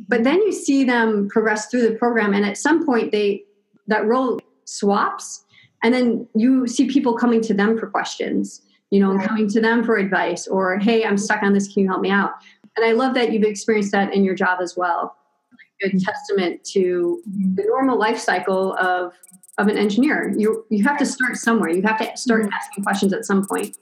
But 0.09 0.25
then 0.25 0.37
you 0.43 0.53
see 0.53 0.85
them 0.85 1.29
progress 1.29 1.67
through 1.67 1.89
the 1.89 1.95
program, 1.95 2.35
and 2.35 2.45
at 2.45 2.59
some 2.59 2.85
point, 2.85 3.13
they 3.13 3.45
that 3.87 4.05
role 4.07 4.41
swaps, 4.65 5.45
and 5.83 5.95
then 5.95 6.29
you 6.35 6.67
see 6.67 6.87
people 6.87 7.17
coming 7.17 7.41
to 7.43 7.55
them 7.55 7.79
for 7.79 7.87
questions, 7.87 8.63
you 8.91 9.01
know, 9.01 9.15
right. 9.15 9.27
coming 9.27 9.49
to 9.49 9.61
them 9.61 9.83
for 9.85 9.97
advice, 9.97 10.47
or 10.47 10.79
hey, 10.79 11.05
I'm 11.05 11.17
stuck 11.17 11.43
on 11.43 11.55
this, 11.55 11.73
can 11.73 11.83
you 11.83 11.89
help 11.89 12.03
me 12.03 12.11
out? 12.11 12.33
And 12.77 12.87
I 12.87 12.93
love 12.93 13.15
that 13.15 13.33
you've 13.33 13.43
experienced 13.43 13.93
that 13.93 14.15
in 14.15 14.25
your 14.25 14.35
job 14.35 14.61
as 14.63 14.77
well. 14.77 15.17
Good 15.81 15.93
mm-hmm. 15.93 15.99
testament 15.99 16.65
to 16.73 17.23
mm-hmm. 17.29 17.55
the 17.55 17.65
normal 17.65 17.99
life 17.99 18.19
cycle 18.19 18.75
of 18.75 19.13
of 19.59 19.69
an 19.69 19.77
engineer. 19.77 20.33
You 20.37 20.65
you 20.71 20.85
have 20.85 20.99
to 20.99 21.07
start 21.07 21.37
somewhere. 21.37 21.71
You 21.71 21.83
have 21.83 21.99
to 21.99 22.17
start 22.17 22.43
mm-hmm. 22.43 22.53
asking 22.53 22.85
questions 22.85 23.13
at 23.13 23.25
some 23.25 23.47
point. 23.47 23.77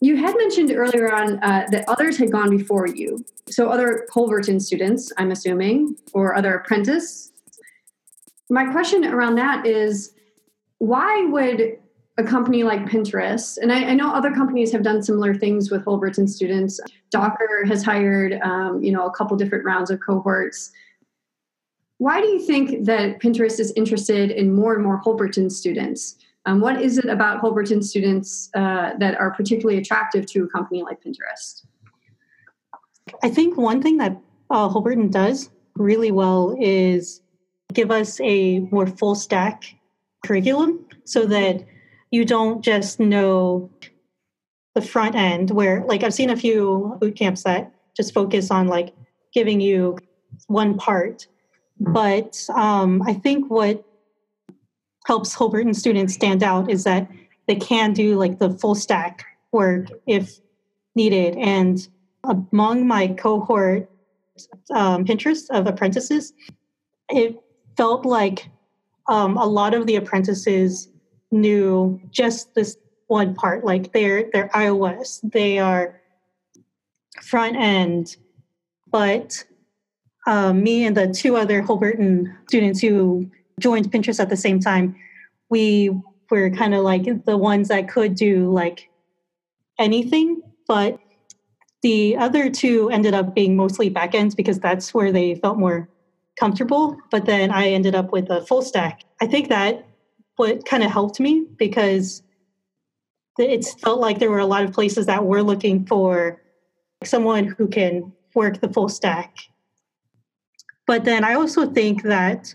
You 0.00 0.16
had 0.16 0.36
mentioned 0.36 0.70
earlier 0.70 1.10
on 1.10 1.38
uh, 1.42 1.66
that 1.70 1.88
others 1.88 2.18
had 2.18 2.30
gone 2.30 2.50
before 2.50 2.86
you. 2.86 3.24
So 3.48 3.70
other 3.70 4.06
Holberton 4.12 4.60
students, 4.60 5.10
I'm 5.16 5.30
assuming, 5.30 5.96
or 6.12 6.34
other 6.34 6.54
apprentice. 6.56 7.32
My 8.50 8.70
question 8.70 9.04
around 9.06 9.36
that 9.36 9.64
is, 9.64 10.12
why 10.78 11.24
would 11.30 11.78
a 12.16 12.22
company 12.22 12.62
like 12.62 12.84
Pinterest, 12.86 13.58
and 13.58 13.72
I, 13.72 13.86
I, 13.86 13.94
know 13.94 14.12
other 14.12 14.30
companies 14.30 14.70
have 14.70 14.84
done 14.84 15.02
similar 15.02 15.34
things 15.34 15.70
with 15.70 15.84
Holberton 15.84 16.28
students. 16.28 16.78
Docker 17.10 17.64
has 17.66 17.82
hired, 17.82 18.40
um, 18.42 18.82
you 18.82 18.92
know, 18.92 19.06
a 19.06 19.10
couple 19.10 19.36
different 19.36 19.64
rounds 19.64 19.90
of 19.90 19.98
cohorts. 19.98 20.70
Why 21.98 22.20
do 22.20 22.28
you 22.28 22.46
think 22.46 22.84
that 22.86 23.20
Pinterest 23.20 23.58
is 23.58 23.72
interested 23.74 24.30
in 24.30 24.54
more 24.54 24.74
and 24.74 24.84
more 24.84 24.98
Holberton 24.98 25.50
students? 25.50 26.16
Um, 26.46 26.60
what 26.60 26.80
is 26.80 26.98
it 26.98 27.06
about 27.06 27.40
Holberton 27.40 27.82
students 27.82 28.50
uh, 28.54 28.92
that 28.98 29.16
are 29.16 29.32
particularly 29.32 29.78
attractive 29.78 30.26
to 30.26 30.44
a 30.44 30.48
company 30.48 30.82
like 30.82 31.02
Pinterest? 31.02 31.64
I 33.22 33.28
think 33.28 33.56
one 33.56 33.82
thing 33.82 33.96
that 33.98 34.16
uh, 34.50 34.68
Holberton 34.68 35.10
does 35.10 35.50
really 35.76 36.12
well 36.12 36.56
is 36.60 37.22
give 37.72 37.90
us 37.90 38.20
a 38.20 38.60
more 38.70 38.86
full 38.86 39.14
stack 39.14 39.64
curriculum 40.24 40.84
so 41.04 41.26
that 41.26 41.64
you 42.14 42.24
don't 42.24 42.62
just 42.62 43.00
know 43.00 43.70
the 44.74 44.82
front 44.82 45.14
end 45.14 45.50
where 45.50 45.84
like 45.86 46.02
I've 46.02 46.14
seen 46.14 46.30
a 46.30 46.36
few 46.36 46.96
boot 47.00 47.16
camps 47.16 47.42
that 47.42 47.72
just 47.96 48.14
focus 48.14 48.50
on 48.50 48.68
like 48.68 48.94
giving 49.32 49.60
you 49.60 49.98
one 50.46 50.76
part 50.76 51.26
but 51.80 52.46
um, 52.54 53.02
I 53.02 53.14
think 53.14 53.50
what 53.50 53.84
helps 55.06 55.34
Holberton 55.34 55.74
students 55.74 56.14
stand 56.14 56.42
out 56.42 56.70
is 56.70 56.84
that 56.84 57.08
they 57.46 57.56
can 57.56 57.92
do 57.92 58.16
like 58.16 58.38
the 58.38 58.50
full 58.50 58.74
stack 58.74 59.24
work 59.52 59.88
if 60.06 60.38
needed. 60.94 61.36
And 61.36 61.86
among 62.24 62.86
my 62.86 63.08
cohort 63.08 63.90
um, 64.72 65.04
Pinterest 65.04 65.50
of 65.50 65.66
apprentices, 65.66 66.32
it 67.10 67.36
felt 67.76 68.06
like 68.06 68.48
um, 69.08 69.36
a 69.36 69.44
lot 69.44 69.74
of 69.74 69.86
the 69.86 69.96
apprentices 69.96 70.88
knew 71.34 72.00
just 72.10 72.54
this 72.54 72.76
one 73.08 73.34
part, 73.34 73.64
like 73.64 73.92
they're 73.92 74.30
they're 74.32 74.48
iOS, 74.48 75.20
they 75.30 75.58
are 75.58 76.00
front 77.22 77.56
end, 77.56 78.16
but 78.90 79.44
um, 80.26 80.62
me 80.62 80.86
and 80.86 80.96
the 80.96 81.08
two 81.08 81.36
other 81.36 81.62
Holberton 81.62 82.34
students 82.48 82.80
who 82.80 83.30
joined 83.60 83.92
Pinterest 83.92 84.20
at 84.20 84.30
the 84.30 84.36
same 84.36 84.58
time, 84.58 84.96
we 85.50 85.90
were 86.30 86.50
kind 86.50 86.74
of 86.74 86.82
like 86.82 87.24
the 87.26 87.36
ones 87.36 87.68
that 87.68 87.88
could 87.88 88.14
do 88.14 88.50
like 88.50 88.88
anything, 89.78 90.40
but 90.66 90.98
the 91.82 92.16
other 92.16 92.48
two 92.48 92.88
ended 92.90 93.12
up 93.12 93.34
being 93.34 93.56
mostly 93.56 93.90
backends 93.90 94.34
because 94.34 94.58
that's 94.58 94.94
where 94.94 95.12
they 95.12 95.34
felt 95.34 95.58
more 95.58 95.88
comfortable. 96.40 96.96
But 97.10 97.26
then 97.26 97.50
I 97.50 97.68
ended 97.68 97.94
up 97.94 98.10
with 98.10 98.30
a 98.30 98.40
full 98.46 98.62
stack. 98.62 99.02
I 99.20 99.26
think 99.26 99.48
that 99.50 99.86
what 100.36 100.64
kind 100.66 100.82
of 100.82 100.90
helped 100.90 101.20
me 101.20 101.46
because 101.56 102.22
it 103.38 103.64
felt 103.80 104.00
like 104.00 104.18
there 104.18 104.30
were 104.30 104.38
a 104.38 104.46
lot 104.46 104.64
of 104.64 104.72
places 104.72 105.06
that 105.06 105.24
were 105.24 105.42
looking 105.42 105.84
for 105.86 106.40
someone 107.02 107.44
who 107.44 107.66
can 107.68 108.12
work 108.34 108.60
the 108.60 108.68
full 108.68 108.88
stack 108.88 109.36
but 110.86 111.04
then 111.04 111.24
I 111.24 111.34
also 111.34 111.66
think 111.66 112.02
that 112.02 112.54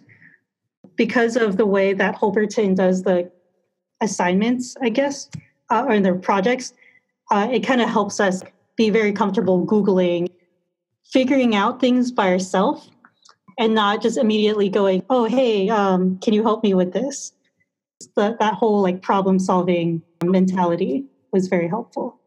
because 0.96 1.36
of 1.36 1.58
the 1.58 1.66
way 1.66 1.94
that 1.94 2.16
Holberton 2.16 2.76
does 2.76 3.04
the 3.04 3.32
assignments, 4.02 4.76
I 4.82 4.90
guess, 4.90 5.30
uh, 5.70 5.86
or 5.88 6.00
their 6.00 6.16
projects, 6.16 6.74
uh, 7.32 7.48
it 7.52 7.62
kind 7.62 7.82
of 7.82 7.90
helps 7.90 8.20
us 8.20 8.44
be 8.76 8.90
very 8.90 9.12
comfortable 9.12 9.66
Googling, 9.66 10.30
figuring 11.12 11.56
out 11.56 11.80
things 11.80 12.12
by 12.12 12.30
ourselves, 12.30 12.92
and 13.58 13.74
not 13.74 14.02
just 14.02 14.18
immediately 14.18 14.70
going, 14.70 15.04
oh, 15.10 15.26
hey, 15.26 15.70
um, 15.70 16.18
can 16.20 16.34
you 16.34 16.44
help 16.44 16.64
me 16.64 16.74
with 16.74 16.94
this? 16.94 17.34
The, 18.16 18.38
that 18.40 18.54
whole 18.54 18.82
like 18.82 19.02
problem 19.02 19.40
solving 19.40 20.02
mentality 20.24 21.06
was 21.32 21.48
very 21.48 21.68
helpful. 21.68 22.20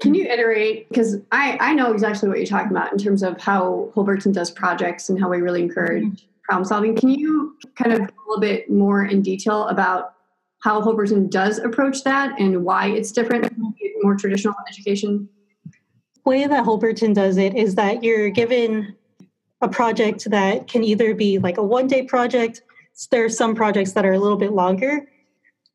Can 0.00 0.14
you 0.14 0.24
iterate? 0.24 0.88
Because 0.88 1.18
I, 1.30 1.58
I 1.60 1.74
know 1.74 1.92
exactly 1.92 2.28
what 2.28 2.38
you're 2.38 2.46
talking 2.46 2.70
about 2.70 2.90
in 2.90 2.98
terms 2.98 3.22
of 3.22 3.38
how 3.38 3.92
Holberton 3.94 4.32
does 4.32 4.50
projects 4.50 5.10
and 5.10 5.20
how 5.20 5.28
we 5.28 5.38
really 5.38 5.62
encourage 5.62 6.04
mm-hmm. 6.04 6.26
problem 6.42 6.64
solving. 6.64 6.96
Can 6.96 7.10
you 7.10 7.56
kind 7.76 7.92
of 7.92 8.00
a 8.00 8.08
little 8.26 8.40
bit 8.40 8.70
more 8.70 9.04
in 9.04 9.20
detail 9.20 9.68
about 9.68 10.14
how 10.60 10.80
Holberton 10.80 11.28
does 11.28 11.58
approach 11.58 12.02
that 12.04 12.38
and 12.40 12.64
why 12.64 12.88
it's 12.88 13.12
different 13.12 13.46
from 13.46 13.74
more 14.02 14.16
traditional 14.16 14.54
education? 14.68 15.28
way 16.24 16.46
that 16.46 16.64
Holberton 16.64 17.14
does 17.14 17.36
it 17.36 17.56
is 17.56 17.74
that 17.74 18.04
you're 18.04 18.30
given 18.30 18.94
a 19.60 19.68
project 19.68 20.30
that 20.30 20.68
can 20.68 20.84
either 20.84 21.14
be 21.14 21.38
like 21.38 21.58
a 21.58 21.62
one 21.62 21.86
day 21.86 22.02
project. 22.02 22.62
There 23.10 23.24
are 23.24 23.30
some 23.30 23.54
projects 23.54 23.92
that 23.92 24.04
are 24.04 24.12
a 24.12 24.18
little 24.18 24.36
bit 24.36 24.52
longer. 24.52 25.08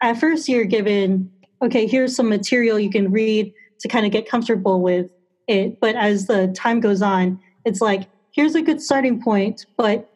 At 0.02 0.20
first, 0.20 0.48
you're 0.48 0.66
given, 0.66 1.32
okay, 1.62 1.88
here's 1.88 2.16
some 2.16 2.30
material 2.30 2.80
you 2.80 2.90
can 2.90 3.12
read 3.12 3.54
to 3.80 3.88
kind 3.88 4.06
of 4.06 4.12
get 4.12 4.30
comfortable 4.30 4.82
with 4.82 5.12
it. 5.48 5.80
But 5.80 5.96
as 5.96 6.28
the 6.28 6.48
time 6.56 6.80
goes 6.80 7.02
on, 7.02 7.40
it's 7.66 7.82
like, 7.82 8.10
here's 8.32 8.56
a 8.56 8.62
good 8.62 8.82
starting 8.82 9.22
point, 9.22 9.66
but 9.78 10.12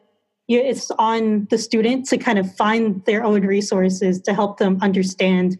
it's 0.48 0.90
on 0.92 1.46
the 1.50 1.58
student 1.58 2.06
to 2.08 2.18
kind 2.18 2.38
of 2.38 2.54
find 2.56 3.04
their 3.04 3.24
own 3.24 3.42
resources 3.42 4.20
to 4.22 4.34
help 4.34 4.58
them 4.58 4.78
understand 4.82 5.58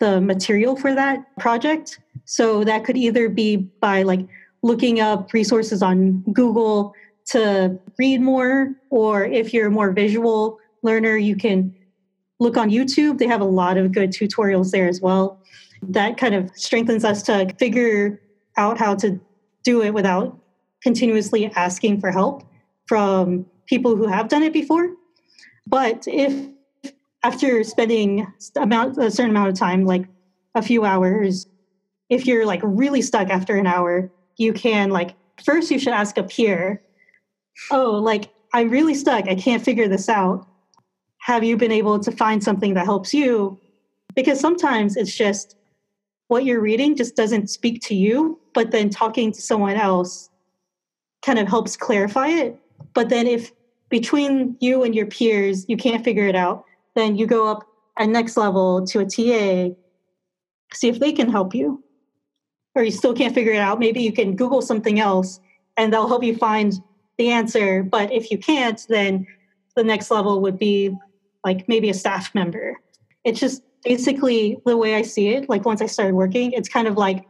the 0.00 0.20
material 0.20 0.76
for 0.76 0.94
that 0.94 1.24
project. 1.38 1.98
So 2.24 2.62
that 2.64 2.84
could 2.84 2.96
either 2.96 3.28
be 3.28 3.56
by 3.56 4.02
like 4.02 4.20
looking 4.62 5.00
up 5.00 5.32
resources 5.32 5.82
on 5.82 6.22
Google 6.32 6.92
to 7.30 7.78
read 7.98 8.20
more, 8.20 8.74
or 8.90 9.24
if 9.24 9.52
you're 9.52 9.70
more 9.70 9.92
visual 9.92 10.58
learner, 10.82 11.16
you 11.16 11.36
can 11.36 11.74
look 12.40 12.56
on 12.56 12.70
YouTube. 12.70 13.18
They 13.18 13.26
have 13.26 13.40
a 13.40 13.44
lot 13.44 13.76
of 13.76 13.92
good 13.92 14.10
tutorials 14.10 14.70
there 14.70 14.88
as 14.88 15.00
well 15.00 15.40
that 15.82 16.16
kind 16.16 16.34
of 16.34 16.50
strengthens 16.54 17.04
us 17.04 17.22
to 17.24 17.52
figure 17.58 18.20
out 18.56 18.78
how 18.78 18.94
to 18.96 19.20
do 19.64 19.82
it 19.82 19.94
without 19.94 20.38
continuously 20.82 21.50
asking 21.56 22.00
for 22.00 22.10
help 22.10 22.44
from 22.86 23.46
people 23.66 23.96
who 23.96 24.06
have 24.06 24.28
done 24.28 24.42
it 24.42 24.52
before. 24.52 24.90
But 25.66 26.04
if 26.06 26.48
after 27.22 27.62
spending 27.64 28.32
amount, 28.56 28.96
a 28.98 29.10
certain 29.10 29.30
amount 29.30 29.50
of 29.50 29.54
time, 29.54 29.84
like 29.84 30.06
a 30.54 30.62
few 30.62 30.84
hours, 30.84 31.46
if 32.08 32.26
you're 32.26 32.46
like 32.46 32.60
really 32.62 33.02
stuck 33.02 33.28
after 33.28 33.56
an 33.56 33.66
hour, 33.66 34.10
you 34.36 34.52
can 34.52 34.90
like 34.90 35.14
first 35.42 35.70
you 35.70 35.78
should 35.78 35.92
ask 35.92 36.16
a 36.16 36.22
peer, 36.22 36.82
oh, 37.70 37.90
like 37.90 38.30
I'm 38.54 38.70
really 38.70 38.94
stuck, 38.94 39.28
I 39.28 39.34
can't 39.34 39.62
figure 39.62 39.88
this 39.88 40.08
out. 40.08 40.46
Have 41.28 41.44
you 41.44 41.58
been 41.58 41.72
able 41.72 41.98
to 41.98 42.10
find 42.10 42.42
something 42.42 42.72
that 42.72 42.86
helps 42.86 43.12
you? 43.12 43.60
Because 44.14 44.40
sometimes 44.40 44.96
it's 44.96 45.14
just 45.14 45.56
what 46.28 46.46
you're 46.46 46.62
reading 46.62 46.96
just 46.96 47.16
doesn't 47.16 47.50
speak 47.50 47.82
to 47.82 47.94
you, 47.94 48.40
but 48.54 48.70
then 48.70 48.88
talking 48.88 49.30
to 49.32 49.42
someone 49.42 49.76
else 49.76 50.30
kind 51.20 51.38
of 51.38 51.46
helps 51.46 51.76
clarify 51.76 52.28
it. 52.28 52.58
But 52.94 53.10
then 53.10 53.26
if 53.26 53.52
between 53.90 54.56
you 54.60 54.84
and 54.84 54.94
your 54.94 55.04
peers 55.04 55.66
you 55.68 55.76
can't 55.76 56.02
figure 56.02 56.26
it 56.26 56.34
out, 56.34 56.64
then 56.94 57.16
you 57.16 57.26
go 57.26 57.46
up 57.46 57.66
a 57.98 58.06
next 58.06 58.38
level 58.38 58.86
to 58.86 59.00
a 59.00 59.04
TA, 59.04 59.74
see 60.72 60.88
if 60.88 60.98
they 60.98 61.12
can 61.12 61.30
help 61.30 61.54
you. 61.54 61.84
Or 62.74 62.82
you 62.82 62.90
still 62.90 63.12
can't 63.12 63.34
figure 63.34 63.52
it 63.52 63.60
out, 63.60 63.80
maybe 63.80 64.00
you 64.00 64.12
can 64.12 64.34
Google 64.34 64.62
something 64.62 64.98
else 64.98 65.40
and 65.76 65.92
they'll 65.92 66.08
help 66.08 66.24
you 66.24 66.38
find 66.38 66.72
the 67.18 67.28
answer. 67.28 67.82
But 67.82 68.10
if 68.12 68.30
you 68.30 68.38
can't, 68.38 68.82
then 68.88 69.26
the 69.76 69.84
next 69.84 70.10
level 70.10 70.40
would 70.40 70.58
be 70.58 70.96
like 71.44 71.68
maybe 71.68 71.88
a 71.90 71.94
staff 71.94 72.34
member. 72.34 72.74
It's 73.24 73.40
just 73.40 73.62
basically 73.84 74.58
the 74.66 74.76
way 74.76 74.94
I 74.94 75.02
see 75.02 75.28
it. 75.28 75.48
Like 75.48 75.64
once 75.64 75.80
I 75.80 75.86
started 75.86 76.14
working, 76.14 76.52
it's 76.52 76.68
kind 76.68 76.88
of 76.88 76.96
like 76.96 77.24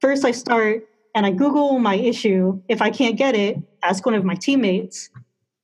first 0.00 0.24
I 0.24 0.30
start 0.30 0.88
and 1.14 1.26
I 1.26 1.30
Google 1.30 1.78
my 1.78 1.94
issue. 1.94 2.60
If 2.68 2.80
I 2.80 2.90
can't 2.90 3.16
get 3.16 3.34
it, 3.34 3.58
ask 3.82 4.04
one 4.06 4.14
of 4.14 4.24
my 4.24 4.34
teammates. 4.34 5.10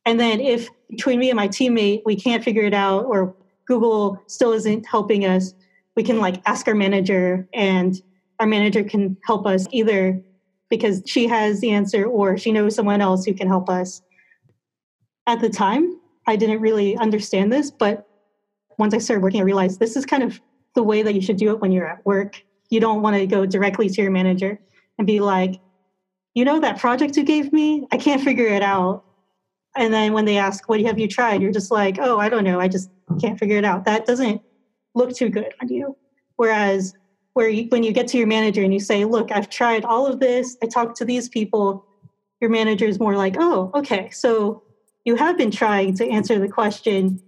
And 0.06 0.18
then 0.18 0.40
if 0.40 0.68
between 0.90 1.18
me 1.18 1.30
and 1.30 1.36
my 1.36 1.48
teammate 1.48 2.02
we 2.04 2.16
can't 2.16 2.44
figure 2.44 2.64
it 2.64 2.74
out 2.74 3.04
or 3.06 3.34
Google 3.66 4.20
still 4.26 4.52
isn't 4.52 4.86
helping 4.86 5.24
us, 5.24 5.54
we 5.96 6.02
can 6.02 6.20
like 6.20 6.42
ask 6.46 6.66
our 6.68 6.74
manager 6.74 7.48
and 7.54 8.00
our 8.40 8.46
manager 8.46 8.82
can 8.82 9.16
help 9.24 9.46
us 9.46 9.66
either 9.70 10.20
because 10.68 11.02
she 11.06 11.26
has 11.28 11.60
the 11.60 11.70
answer 11.70 12.04
or 12.04 12.36
she 12.36 12.52
knows 12.52 12.74
someone 12.74 13.00
else 13.00 13.24
who 13.24 13.32
can 13.32 13.46
help 13.46 13.68
us. 13.68 14.02
At 15.26 15.40
the 15.40 15.48
time, 15.48 15.98
I 16.26 16.36
didn't 16.36 16.60
really 16.60 16.96
understand 16.96 17.52
this, 17.52 17.70
but 17.70 18.06
once 18.78 18.94
I 18.94 18.98
started 18.98 19.22
working, 19.22 19.40
I 19.40 19.44
realized 19.44 19.78
this 19.78 19.96
is 19.96 20.06
kind 20.06 20.22
of 20.22 20.40
the 20.74 20.82
way 20.82 21.02
that 21.02 21.14
you 21.14 21.20
should 21.20 21.36
do 21.36 21.50
it 21.50 21.60
when 21.60 21.72
you're 21.72 21.86
at 21.86 22.04
work. 22.04 22.42
You 22.70 22.80
don't 22.80 23.02
want 23.02 23.16
to 23.16 23.26
go 23.26 23.46
directly 23.46 23.88
to 23.88 24.02
your 24.02 24.10
manager 24.10 24.58
and 24.98 25.06
be 25.06 25.20
like, 25.20 25.60
you 26.34 26.44
know, 26.44 26.60
that 26.60 26.78
project 26.78 27.16
you 27.16 27.22
gave 27.24 27.52
me, 27.52 27.86
I 27.92 27.96
can't 27.96 28.22
figure 28.22 28.46
it 28.46 28.62
out. 28.62 29.04
And 29.76 29.92
then 29.92 30.12
when 30.12 30.24
they 30.24 30.38
ask, 30.38 30.68
what 30.68 30.80
have 30.82 30.98
you 30.98 31.08
tried? 31.08 31.42
You're 31.42 31.52
just 31.52 31.70
like, 31.70 31.98
oh, 32.00 32.18
I 32.18 32.28
don't 32.28 32.44
know. 32.44 32.60
I 32.60 32.68
just 32.68 32.90
can't 33.20 33.38
figure 33.38 33.56
it 33.56 33.64
out. 33.64 33.84
That 33.84 34.06
doesn't 34.06 34.42
look 34.94 35.14
too 35.14 35.28
good 35.28 35.52
on 35.60 35.68
you. 35.68 35.96
Whereas 36.36 36.94
where 37.34 37.48
you, 37.48 37.64
when 37.68 37.82
you 37.82 37.92
get 37.92 38.08
to 38.08 38.18
your 38.18 38.26
manager 38.26 38.62
and 38.62 38.72
you 38.72 38.80
say, 38.80 39.04
look, 39.04 39.30
I've 39.32 39.50
tried 39.50 39.84
all 39.84 40.06
of 40.06 40.20
this. 40.20 40.56
I 40.62 40.66
talked 40.66 40.96
to 40.98 41.04
these 41.04 41.28
people. 41.28 41.84
Your 42.40 42.50
manager 42.50 42.86
is 42.86 42.98
more 42.98 43.16
like, 43.16 43.36
oh, 43.38 43.70
okay. 43.74 44.10
So 44.10 44.63
you 45.04 45.16
have 45.16 45.36
been 45.36 45.50
trying 45.50 45.96
to 45.96 46.08
answer 46.08 46.38
the 46.38 46.48
question. 46.48 47.20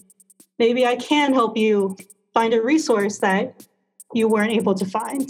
Maybe 0.58 0.86
I 0.86 0.96
can 0.96 1.34
help 1.34 1.56
you 1.56 1.96
find 2.32 2.54
a 2.54 2.62
resource 2.62 3.18
that 3.18 3.66
you 4.14 4.28
weren't 4.28 4.52
able 4.52 4.74
to 4.74 4.86
find. 4.86 5.28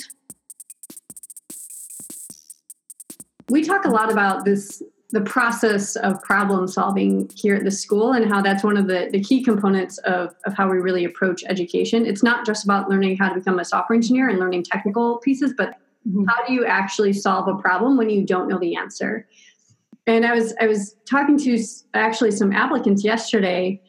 We 3.49 3.63
talk 3.63 3.85
a 3.85 3.91
lot 3.91 4.11
about 4.11 4.45
this 4.45 4.83
the 5.11 5.21
process 5.21 5.95
of 5.97 6.21
problem 6.23 6.67
solving 6.67 7.31
here 7.35 7.55
at 7.55 7.63
the 7.63 7.71
school 7.71 8.13
and 8.13 8.29
how 8.29 8.43
that's 8.43 8.65
one 8.65 8.77
of 8.77 8.89
the, 8.89 9.09
the 9.13 9.21
key 9.21 9.43
components 9.43 9.99
of, 9.99 10.35
of 10.45 10.55
how 10.55 10.69
we 10.69 10.79
really 10.79 11.05
approach 11.05 11.45
education. 11.49 12.05
It's 12.05 12.25
not 12.25 12.45
just 12.45 12.65
about 12.65 12.91
learning 12.91 13.17
how 13.17 13.29
to 13.29 13.37
become 13.37 13.61
a 13.61 13.65
software 13.65 13.95
engineer 13.95 14.29
and 14.29 14.41
learning 14.41 14.65
technical 14.65 15.19
pieces, 15.19 15.55
but 15.57 15.77
mm-hmm. 16.07 16.25
how 16.25 16.45
do 16.45 16.53
you 16.53 16.67
actually 16.67 17.13
solve 17.13 17.47
a 17.47 17.55
problem 17.55 17.97
when 17.97 18.11
you 18.11 18.27
don't 18.27 18.49
know 18.49 18.59
the 18.59 18.75
answer? 18.75 19.29
And 20.07 20.25
I 20.25 20.35
was 20.35 20.55
I 20.61 20.67
was 20.67 20.97
talking 21.09 21.39
to 21.39 21.63
actually 21.95 22.31
some 22.31 22.53
applicants 22.53 23.05
yesterday 23.05 23.81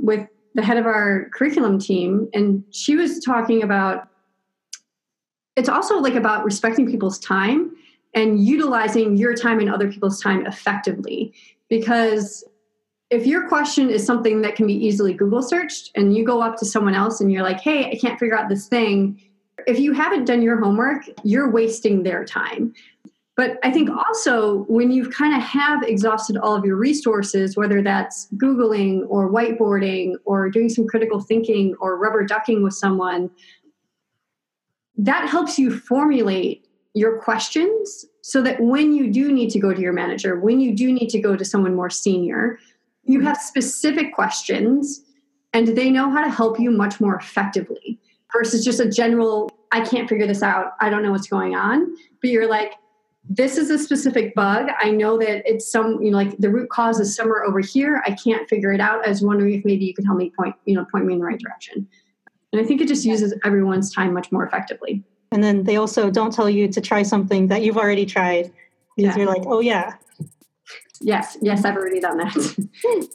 with 0.00 0.26
the 0.54 0.62
head 0.62 0.76
of 0.76 0.86
our 0.86 1.30
curriculum 1.34 1.78
team, 1.78 2.28
and 2.34 2.62
she 2.70 2.96
was 2.96 3.20
talking 3.20 3.62
about 3.62 4.08
it's 5.56 5.68
also 5.68 5.98
like 5.98 6.14
about 6.14 6.44
respecting 6.44 6.90
people's 6.90 7.18
time 7.18 7.72
and 8.14 8.44
utilizing 8.44 9.16
your 9.16 9.34
time 9.34 9.60
and 9.60 9.70
other 9.70 9.90
people's 9.90 10.20
time 10.20 10.46
effectively. 10.46 11.32
Because 11.68 12.44
if 13.10 13.26
your 13.26 13.48
question 13.48 13.90
is 13.90 14.04
something 14.04 14.42
that 14.42 14.56
can 14.56 14.66
be 14.66 14.74
easily 14.74 15.12
Google 15.12 15.42
searched 15.42 15.90
and 15.94 16.16
you 16.16 16.24
go 16.24 16.40
up 16.40 16.56
to 16.56 16.64
someone 16.64 16.94
else 16.94 17.20
and 17.20 17.30
you're 17.30 17.42
like, 17.42 17.60
hey, 17.60 17.90
I 17.90 17.96
can't 17.96 18.18
figure 18.18 18.36
out 18.36 18.48
this 18.48 18.66
thing, 18.66 19.20
if 19.66 19.78
you 19.78 19.92
haven't 19.92 20.24
done 20.24 20.42
your 20.42 20.58
homework, 20.58 21.04
you're 21.22 21.50
wasting 21.50 22.02
their 22.02 22.24
time. 22.24 22.74
But 23.36 23.58
I 23.64 23.72
think 23.72 23.90
also 23.90 24.64
when 24.68 24.92
you 24.92 25.08
kind 25.10 25.34
of 25.34 25.42
have 25.42 25.82
exhausted 25.82 26.36
all 26.36 26.54
of 26.54 26.64
your 26.64 26.76
resources, 26.76 27.56
whether 27.56 27.82
that's 27.82 28.28
Googling 28.36 29.02
or 29.08 29.30
whiteboarding 29.30 30.14
or 30.24 30.48
doing 30.48 30.68
some 30.68 30.86
critical 30.86 31.20
thinking 31.20 31.74
or 31.80 31.98
rubber 31.98 32.24
ducking 32.24 32.62
with 32.62 32.74
someone, 32.74 33.30
that 34.96 35.28
helps 35.28 35.58
you 35.58 35.76
formulate 35.76 36.68
your 36.94 37.20
questions 37.20 38.06
so 38.22 38.40
that 38.40 38.60
when 38.60 38.94
you 38.94 39.10
do 39.10 39.32
need 39.32 39.50
to 39.50 39.58
go 39.58 39.74
to 39.74 39.80
your 39.80 39.92
manager, 39.92 40.38
when 40.38 40.60
you 40.60 40.72
do 40.74 40.92
need 40.92 41.08
to 41.08 41.18
go 41.18 41.34
to 41.34 41.44
someone 41.44 41.74
more 41.74 41.90
senior, 41.90 42.58
you 43.02 43.20
have 43.20 43.36
specific 43.36 44.14
questions 44.14 45.02
and 45.52 45.68
they 45.68 45.90
know 45.90 46.08
how 46.08 46.22
to 46.22 46.30
help 46.30 46.60
you 46.60 46.70
much 46.70 47.00
more 47.00 47.16
effectively 47.16 47.98
versus 48.32 48.64
just 48.64 48.80
a 48.80 48.88
general, 48.88 49.50
I 49.72 49.80
can't 49.80 50.08
figure 50.08 50.26
this 50.26 50.42
out. 50.42 50.72
I 50.80 50.88
don't 50.88 51.02
know 51.02 51.10
what's 51.10 51.28
going 51.28 51.54
on. 51.54 51.94
But 52.20 52.30
you're 52.30 52.48
like, 52.48 52.74
this 53.28 53.56
is 53.56 53.70
a 53.70 53.78
specific 53.78 54.34
bug. 54.34 54.68
I 54.80 54.90
know 54.90 55.18
that 55.18 55.48
it's 55.50 55.70
some, 55.70 56.02
you 56.02 56.10
know, 56.10 56.18
like 56.18 56.36
the 56.38 56.50
root 56.50 56.68
cause 56.68 57.00
is 57.00 57.16
somewhere 57.16 57.44
over 57.44 57.60
here. 57.60 58.02
I 58.06 58.12
can't 58.12 58.48
figure 58.48 58.72
it 58.72 58.80
out. 58.80 59.04
I 59.06 59.08
was 59.08 59.22
wondering 59.22 59.54
if 59.54 59.64
maybe 59.64 59.84
you 59.84 59.94
could 59.94 60.04
help 60.04 60.18
me 60.18 60.30
point, 60.38 60.54
you 60.66 60.74
know, 60.74 60.84
point 60.92 61.06
me 61.06 61.14
in 61.14 61.20
the 61.20 61.24
right 61.24 61.38
direction. 61.38 61.88
And 62.52 62.60
I 62.60 62.64
think 62.64 62.80
it 62.80 62.88
just 62.88 63.04
uses 63.04 63.34
everyone's 63.44 63.92
time 63.92 64.12
much 64.12 64.30
more 64.30 64.46
effectively. 64.46 65.02
And 65.32 65.42
then 65.42 65.64
they 65.64 65.76
also 65.76 66.10
don't 66.10 66.32
tell 66.32 66.48
you 66.48 66.68
to 66.68 66.80
try 66.80 67.02
something 67.02 67.48
that 67.48 67.62
you've 67.62 67.78
already 67.78 68.06
tried 68.06 68.52
because 68.96 69.16
yeah. 69.16 69.24
you're 69.24 69.26
like, 69.26 69.42
oh, 69.46 69.60
yeah. 69.60 69.94
Yes, 71.00 71.36
yes, 71.40 71.64
I've 71.64 71.76
already 71.76 71.98
done 71.98 72.18
that. 72.18 73.08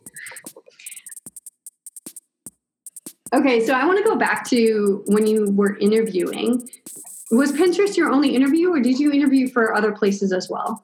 okay, 3.33 3.65
so 3.65 3.73
I 3.73 3.85
want 3.85 3.97
to 3.99 4.03
go 4.03 4.17
back 4.17 4.45
to 4.49 5.03
when 5.07 5.25
you 5.25 5.51
were 5.51 5.77
interviewing. 5.77 6.67
Was 7.31 7.51
Pinterest 7.51 7.95
your 7.95 8.11
only 8.11 8.35
interview, 8.35 8.73
or 8.73 8.79
did 8.79 8.99
you 8.99 9.11
interview 9.11 9.47
for 9.47 9.75
other 9.75 9.91
places 9.91 10.33
as 10.33 10.49
well? 10.49 10.83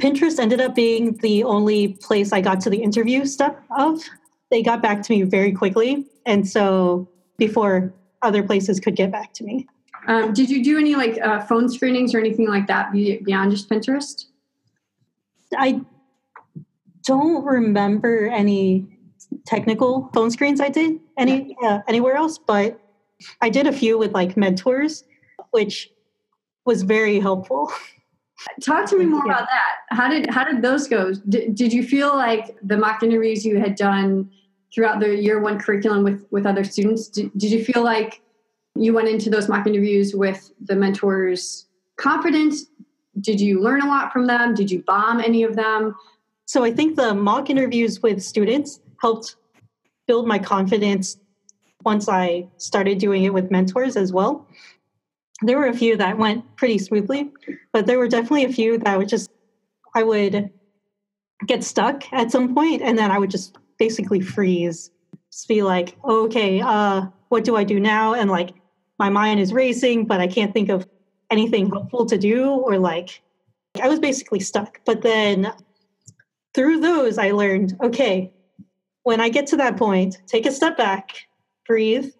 Pinterest 0.00 0.38
ended 0.38 0.60
up 0.60 0.74
being 0.74 1.16
the 1.18 1.44
only 1.44 1.94
place 1.94 2.32
I 2.32 2.40
got 2.40 2.60
to 2.62 2.70
the 2.70 2.82
interview 2.82 3.24
step 3.24 3.62
of. 3.76 4.00
They 4.50 4.62
got 4.62 4.80
back 4.82 5.02
to 5.02 5.12
me 5.12 5.22
very 5.22 5.52
quickly. 5.52 6.06
And 6.26 6.48
so 6.48 7.08
before 7.36 7.92
other 8.22 8.42
places 8.42 8.80
could 8.80 8.96
get 8.96 9.10
back 9.10 9.32
to 9.34 9.44
me. 9.44 9.66
Um, 10.06 10.32
did 10.32 10.48
you 10.48 10.64
do 10.64 10.78
any 10.78 10.94
like 10.94 11.20
uh, 11.20 11.40
phone 11.40 11.68
screenings 11.68 12.14
or 12.14 12.18
anything 12.18 12.48
like 12.48 12.66
that 12.66 12.92
beyond 12.92 13.50
just 13.50 13.68
Pinterest? 13.68 14.26
I 15.56 15.80
don't 17.04 17.44
remember 17.44 18.28
any 18.28 18.86
technical 19.46 20.10
phone 20.14 20.30
screens 20.30 20.60
I 20.60 20.68
did 20.68 21.00
any 21.16 21.56
uh, 21.62 21.80
anywhere 21.88 22.14
else, 22.14 22.38
but 22.38 22.80
I 23.40 23.50
did 23.50 23.66
a 23.66 23.72
few 23.72 23.98
with 23.98 24.12
like 24.12 24.36
mentors, 24.36 25.04
which 25.50 25.90
was 26.64 26.82
very 26.82 27.18
helpful. 27.20 27.72
Talk 28.62 28.88
to 28.90 28.98
me 28.98 29.04
more 29.04 29.26
yeah. 29.26 29.32
about 29.32 29.48
that. 29.48 29.96
How 29.96 30.08
did 30.08 30.30
how 30.30 30.44
did 30.44 30.62
those 30.62 30.86
go? 30.86 31.12
Did, 31.28 31.54
did 31.54 31.72
you 31.72 31.82
feel 31.82 32.14
like 32.14 32.56
the 32.62 32.76
mock 32.76 33.02
interviews 33.02 33.44
you 33.44 33.58
had 33.58 33.74
done 33.74 34.30
throughout 34.72 35.00
the 35.00 35.16
year 35.16 35.40
one 35.40 35.58
curriculum 35.58 36.04
with 36.04 36.26
with 36.30 36.46
other 36.46 36.62
students? 36.62 37.08
Did, 37.08 37.32
did 37.36 37.50
you 37.50 37.64
feel 37.64 37.82
like 37.82 38.20
you 38.76 38.92
went 38.92 39.08
into 39.08 39.28
those 39.28 39.48
mock 39.48 39.66
interviews 39.66 40.14
with 40.14 40.52
the 40.60 40.76
mentors 40.76 41.66
confident? 41.96 42.54
Did 43.20 43.40
you 43.40 43.60
learn 43.60 43.82
a 43.82 43.86
lot 43.86 44.12
from 44.12 44.26
them? 44.26 44.54
Did 44.54 44.70
you 44.70 44.84
bomb 44.86 45.20
any 45.20 45.42
of 45.42 45.56
them? 45.56 45.96
So 46.44 46.64
I 46.64 46.72
think 46.72 46.96
the 46.96 47.14
mock 47.14 47.50
interviews 47.50 48.00
with 48.02 48.22
students 48.22 48.80
helped 49.00 49.36
build 50.06 50.26
my 50.26 50.38
confidence 50.38 51.18
once 51.84 52.08
I 52.08 52.46
started 52.56 52.98
doing 52.98 53.24
it 53.24 53.34
with 53.34 53.50
mentors 53.50 53.96
as 53.96 54.12
well. 54.12 54.46
There 55.42 55.58
were 55.58 55.66
a 55.66 55.74
few 55.74 55.96
that 55.96 56.18
went 56.18 56.56
pretty 56.56 56.78
smoothly, 56.78 57.32
but 57.72 57.86
there 57.86 57.98
were 57.98 58.08
definitely 58.08 58.44
a 58.44 58.52
few 58.52 58.78
that 58.78 58.98
would 58.98 59.08
just, 59.08 59.30
I 59.94 60.02
would 60.02 60.50
get 61.46 61.62
stuck 61.62 62.12
at 62.12 62.32
some 62.32 62.54
point 62.54 62.82
and 62.82 62.98
then 62.98 63.10
I 63.10 63.18
would 63.18 63.30
just 63.30 63.56
basically 63.78 64.20
freeze. 64.20 64.90
Just 65.30 65.46
be 65.46 65.62
like, 65.62 65.96
okay, 66.04 66.60
uh, 66.60 67.06
what 67.28 67.44
do 67.44 67.56
I 67.56 67.64
do 67.64 67.78
now? 67.78 68.14
And 68.14 68.30
like 68.30 68.50
my 68.98 69.08
mind 69.08 69.40
is 69.40 69.52
racing, 69.52 70.06
but 70.06 70.20
I 70.20 70.26
can't 70.26 70.52
think 70.52 70.68
of 70.68 70.86
anything 71.30 71.70
helpful 71.70 72.06
to 72.06 72.18
do 72.18 72.48
or 72.48 72.78
like 72.78 73.22
I 73.80 73.88
was 73.88 74.00
basically 74.00 74.40
stuck. 74.40 74.80
But 74.84 75.02
then 75.02 75.52
through 76.54 76.80
those, 76.80 77.18
I 77.18 77.30
learned 77.30 77.76
okay, 77.82 78.32
when 79.04 79.20
I 79.20 79.28
get 79.28 79.46
to 79.48 79.56
that 79.58 79.76
point, 79.76 80.18
take 80.26 80.46
a 80.46 80.52
step 80.52 80.76
back, 80.76 81.10
breathe, 81.66 82.10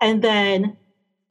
and 0.00 0.22
then 0.22 0.76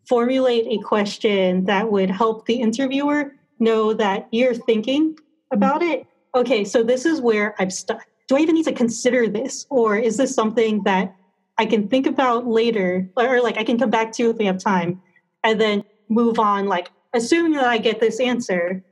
formulate 0.08 0.68
a 0.68 0.82
question 0.84 1.66
that 1.66 1.90
would 1.92 2.10
help 2.10 2.46
the 2.46 2.56
interviewer 2.56 3.36
know 3.60 3.94
that 3.94 4.28
you're 4.32 4.54
thinking 4.54 5.18
about 5.52 5.82
it. 5.82 6.06
Okay, 6.36 6.64
so 6.64 6.84
this 6.84 7.06
is 7.06 7.22
where 7.22 7.56
I'm 7.60 7.70
stuck. 7.70 8.06
Do 8.28 8.36
I 8.36 8.40
even 8.40 8.56
need 8.56 8.66
to 8.66 8.74
consider 8.74 9.28
this? 9.28 9.66
Or 9.70 9.96
is 9.98 10.18
this 10.18 10.34
something 10.34 10.84
that 10.84 11.16
I 11.58 11.66
can 11.66 11.88
think 11.88 12.06
about 12.06 12.48
later, 12.48 13.10
or 13.16 13.42
like 13.42 13.58
I 13.58 13.64
can 13.64 13.80
come 13.80 13.90
back 13.90 14.12
to 14.14 14.30
if 14.30 14.38
we 14.38 14.46
have 14.46 14.58
time. 14.58 15.02
And 15.44 15.62
then 15.62 15.84
move 16.10 16.40
on, 16.40 16.66
like, 16.68 16.90
assuming 17.14 17.54
that 17.54 17.66
I 17.66 17.78
get 17.78 18.00
this 18.00 18.20
answer, 18.20 18.84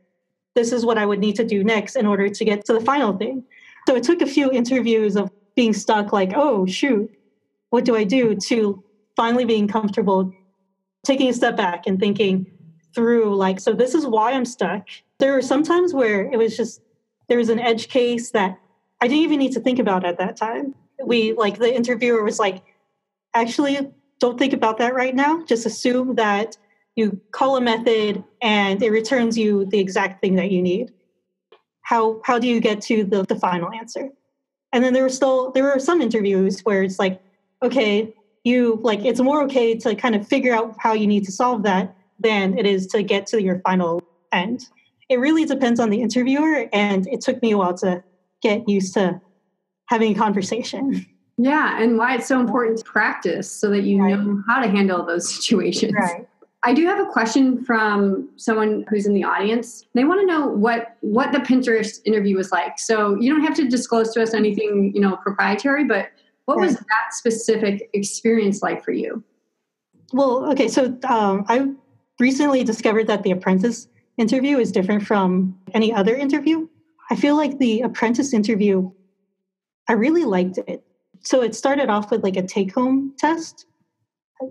this 0.56 0.72
is 0.72 0.86
what 0.86 0.98
I 0.98 1.06
would 1.06 1.20
need 1.20 1.36
to 1.38 1.44
do 1.44 1.64
next 1.64 1.96
in 1.96 2.06
order 2.06 2.30
to 2.30 2.46
get 2.46 2.64
to 2.66 2.74
the 2.74 2.80
final 2.80 3.18
thing. 3.18 3.44
So 3.88 3.96
it 3.96 4.04
took 4.04 4.22
a 4.22 4.26
few 4.26 4.52
interviews 4.52 5.16
of 5.16 5.32
being 5.56 5.74
stuck, 5.74 6.14
like, 6.14 6.34
oh, 6.36 6.66
shoot, 6.66 7.12
what 7.72 7.86
do 7.86 7.96
I 7.96 8.04
do? 8.04 8.36
to 8.36 8.84
finally 9.16 9.46
being 9.46 9.68
comfortable, 9.68 10.32
taking 11.04 11.30
a 11.30 11.34
step 11.34 11.56
back 11.56 11.86
and 11.88 12.00
thinking 12.00 12.46
through, 12.96 13.36
like, 13.36 13.60
so 13.60 13.74
this 13.74 13.94
is 13.94 14.06
why 14.06 14.32
I'm 14.32 14.46
stuck. 14.46 14.88
There 15.20 15.34
were 15.34 15.42
some 15.42 15.64
times 15.64 15.94
where 15.94 16.32
it 16.32 16.38
was 16.38 16.56
just, 16.56 16.82
there 17.28 17.38
was 17.38 17.50
an 17.50 17.60
edge 17.60 17.90
case 17.90 18.32
that 18.32 18.60
I 19.02 19.08
didn't 19.08 19.24
even 19.24 19.40
need 19.40 19.54
to 19.54 19.60
think 19.60 19.80
about 19.80 20.06
at 20.06 20.18
that 20.20 20.38
time. 20.38 20.76
We, 21.04 21.34
like, 21.34 21.58
the 21.58 21.74
interviewer 21.74 22.24
was 22.24 22.40
like, 22.40 22.64
actually, 23.34 23.92
don't 24.20 24.38
think 24.38 24.54
about 24.54 24.78
that 24.78 24.94
right 24.94 25.16
now. 25.16 25.44
Just 25.46 25.66
assume 25.66 26.16
that 26.16 26.58
you 26.96 27.20
call 27.32 27.58
a 27.58 27.62
method 27.62 28.24
and 28.42 28.82
it 28.82 28.92
returns 28.92 29.38
you 29.38 29.66
the 29.66 29.80
exact 29.80 30.22
thing 30.22 30.36
that 30.36 30.52
you 30.52 30.62
need 30.62 30.94
how 31.82 32.22
how 32.24 32.40
do 32.40 32.48
you 32.48 32.60
get 32.60 32.82
to 32.82 33.04
the, 33.04 33.24
the 33.24 33.36
final 33.36 33.72
answer 33.72 34.10
and 34.72 34.84
then 34.84 34.94
there 34.94 35.04
were 35.04 35.10
still 35.10 35.52
there 35.52 35.64
were 35.64 35.80
some 35.80 36.02
interviews 36.02 36.62
where 36.62 36.84
it's 36.84 37.00
like 37.00 37.22
okay 37.62 38.14
you 38.44 38.80
like 38.84 39.04
it's 39.06 39.20
more 39.20 39.42
okay 39.44 39.76
to 39.76 39.96
kind 39.96 40.16
of 40.16 40.28
figure 40.28 40.54
out 40.54 40.76
how 40.78 40.94
you 40.94 41.08
need 41.08 41.24
to 41.26 41.32
solve 41.32 41.64
that 41.64 41.96
than 42.20 42.58
it 42.58 42.66
is 42.66 42.88
to 42.88 43.04
get 43.04 43.26
to 43.28 43.42
your 43.42 43.60
final 43.60 44.02
end 44.32 44.68
it 45.10 45.20
really 45.20 45.46
depends 45.46 45.80
on 45.80 45.90
the 45.90 46.02
interviewer 46.02 46.68
and 46.74 47.08
it 47.08 47.22
took 47.22 47.42
me 47.42 47.52
a 47.52 47.58
while 47.58 47.74
to 47.74 48.04
get 48.42 48.68
used 48.68 48.94
to 48.94 49.20
having 49.86 50.16
a 50.16 50.18
conversation 50.18 51.06
yeah 51.38 51.82
and 51.82 51.98
why 51.98 52.16
it's 52.16 52.28
so 52.28 52.40
important 52.40 52.78
to 52.78 52.86
practice 52.86 53.50
so 53.50 53.70
that 53.70 53.84
you 53.84 54.02
right. 54.02 54.18
know 54.18 54.42
how 54.48 54.62
to 54.62 54.68
handle 54.68 55.06
those 55.06 55.34
situations 55.34 55.94
right 55.94 56.28
I 56.66 56.74
do 56.74 56.86
have 56.86 56.98
a 56.98 57.06
question 57.06 57.64
from 57.66 58.30
someone 58.38 58.86
who's 58.90 59.06
in 59.06 59.14
the 59.14 59.26
audience. 59.26 59.86
They 59.96 60.06
want 60.06 60.22
to 60.22 60.26
know 60.26 60.48
what 60.48 60.96
what 61.02 61.34
the 61.34 61.40
Pinterest 61.40 62.00
interview 62.06 62.38
was 62.38 62.54
like. 62.54 62.80
So 62.80 63.20
you 63.20 63.34
don't 63.34 63.44
have 63.44 63.56
to 63.56 63.68
disclose 63.68 64.14
to 64.14 64.24
us 64.24 64.34
anything, 64.34 64.94
you 64.96 65.02
know, 65.02 65.18
proprietary, 65.18 65.84
but 65.84 66.12
what 66.46 66.60
was 66.60 66.76
that 66.76 67.12
specific 67.12 67.90
experience 67.94 68.62
like 68.62 68.84
for 68.84 68.92
you? 68.92 69.24
Well, 70.12 70.52
okay, 70.52 70.68
so 70.68 70.98
um, 71.08 71.46
I 71.48 71.70
recently 72.20 72.64
discovered 72.64 73.08
that 73.08 73.24
the 73.24 73.32
apprentice 73.32 73.88
interview 74.18 74.58
is 74.58 74.72
different 74.72 75.06
from 75.06 75.58
any 75.74 75.94
other 75.94 76.16
interview. 76.16 76.68
I 77.10 77.16
feel 77.16 77.36
like 77.36 77.58
the 77.58 77.82
apprentice 77.82 78.34
interview, 78.34 78.92
I 79.88 79.94
really 79.94 80.26
liked 80.26 80.60
it. 80.68 80.84
So 81.22 81.42
it 81.42 81.56
started 81.56 81.90
off 81.90 82.12
with 82.12 82.24
like 82.24 82.36
a 82.36 82.44
take 82.44 82.74
home 82.74 83.14
test 83.18 83.66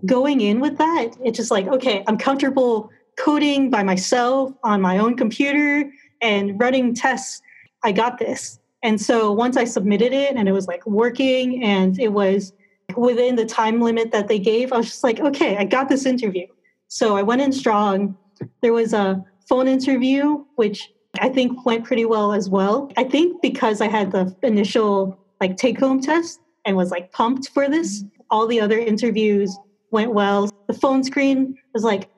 going 0.06 0.40
in 0.40 0.60
with 0.60 0.78
that, 0.78 1.10
it's 1.24 1.36
just 1.36 1.50
like, 1.50 1.66
okay, 1.68 2.04
I'm 2.06 2.16
comfortable 2.16 2.90
coding 3.18 3.70
by 3.70 3.82
myself 3.82 4.52
on 4.64 4.80
my 4.80 4.98
own 4.98 5.16
computer 5.16 5.90
and 6.20 6.58
running 6.60 6.94
tests. 6.94 7.42
I 7.82 7.92
got 7.92 8.18
this. 8.18 8.58
And 8.82 9.00
so 9.00 9.32
once 9.32 9.56
I 9.56 9.64
submitted 9.64 10.12
it 10.12 10.34
and 10.34 10.48
it 10.48 10.52
was 10.52 10.66
like 10.66 10.84
working 10.86 11.62
and 11.62 11.98
it 12.00 12.12
was 12.12 12.52
within 12.96 13.36
the 13.36 13.44
time 13.44 13.80
limit 13.80 14.10
that 14.12 14.28
they 14.28 14.38
gave, 14.38 14.72
I 14.72 14.78
was 14.78 14.86
just 14.86 15.04
like, 15.04 15.20
okay, 15.20 15.56
I 15.56 15.64
got 15.64 15.88
this 15.88 16.04
interview. 16.04 16.46
So 16.88 17.16
I 17.16 17.22
went 17.22 17.40
in 17.40 17.52
strong. 17.52 18.16
There 18.60 18.72
was 18.72 18.92
a 18.92 19.24
phone 19.48 19.68
interview, 19.68 20.44
which 20.56 20.92
I 21.20 21.28
think 21.28 21.64
went 21.64 21.84
pretty 21.84 22.04
well 22.04 22.32
as 22.32 22.48
well. 22.48 22.90
I 22.96 23.04
think 23.04 23.40
because 23.40 23.80
I 23.80 23.88
had 23.88 24.10
the 24.12 24.34
initial 24.42 25.18
like 25.40 25.56
take 25.56 25.78
home 25.78 26.00
test 26.00 26.40
and 26.64 26.76
was 26.76 26.90
like 26.90 27.12
pumped 27.12 27.50
for 27.50 27.68
this, 27.68 28.04
all 28.30 28.46
the 28.46 28.60
other 28.60 28.78
interviews 28.78 29.56
went 29.90 30.12
well. 30.12 30.50
The 30.66 30.74
phone 30.74 31.04
screen 31.04 31.56
was 31.74 31.84
like, 31.84 32.08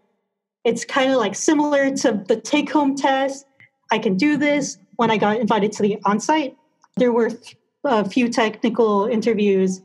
it's 0.64 0.84
kind 0.84 1.10
of 1.10 1.18
like 1.18 1.34
similar 1.34 1.94
to 1.96 2.24
the 2.26 2.40
take 2.40 2.70
home 2.70 2.94
test. 2.94 3.46
I 3.90 3.98
can 3.98 4.16
do 4.16 4.36
this. 4.36 4.78
When 4.96 5.10
I 5.10 5.16
got 5.16 5.38
invited 5.40 5.72
to 5.72 5.82
the 5.82 5.98
onsite, 6.04 6.54
there 6.96 7.12
were 7.12 7.30
a 7.84 8.08
few 8.08 8.28
technical 8.28 9.06
interviews, 9.06 9.82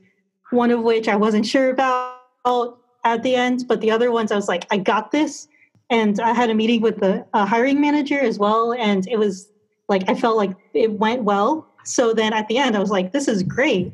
one 0.51 0.71
of 0.71 0.81
which 0.81 1.07
I 1.07 1.15
wasn't 1.15 1.45
sure 1.45 1.69
about 1.69 2.79
at 3.03 3.23
the 3.23 3.35
end, 3.35 3.65
but 3.67 3.81
the 3.81 3.91
other 3.91 4.11
ones 4.11 4.31
I 4.31 4.35
was 4.35 4.47
like, 4.47 4.65
I 4.71 4.77
got 4.77 5.11
this. 5.11 5.47
And 5.89 6.19
I 6.19 6.33
had 6.33 6.49
a 6.49 6.53
meeting 6.53 6.81
with 6.81 6.99
the 6.99 7.25
hiring 7.33 7.81
manager 7.81 8.19
as 8.19 8.37
well. 8.37 8.73
And 8.73 9.07
it 9.07 9.17
was 9.17 9.49
like, 9.87 10.07
I 10.07 10.13
felt 10.13 10.37
like 10.37 10.55
it 10.73 10.91
went 10.93 11.23
well. 11.23 11.67
So 11.83 12.13
then 12.13 12.33
at 12.33 12.47
the 12.47 12.57
end, 12.57 12.75
I 12.75 12.79
was 12.79 12.91
like, 12.91 13.11
this 13.11 13.27
is 13.27 13.41
great. 13.41 13.93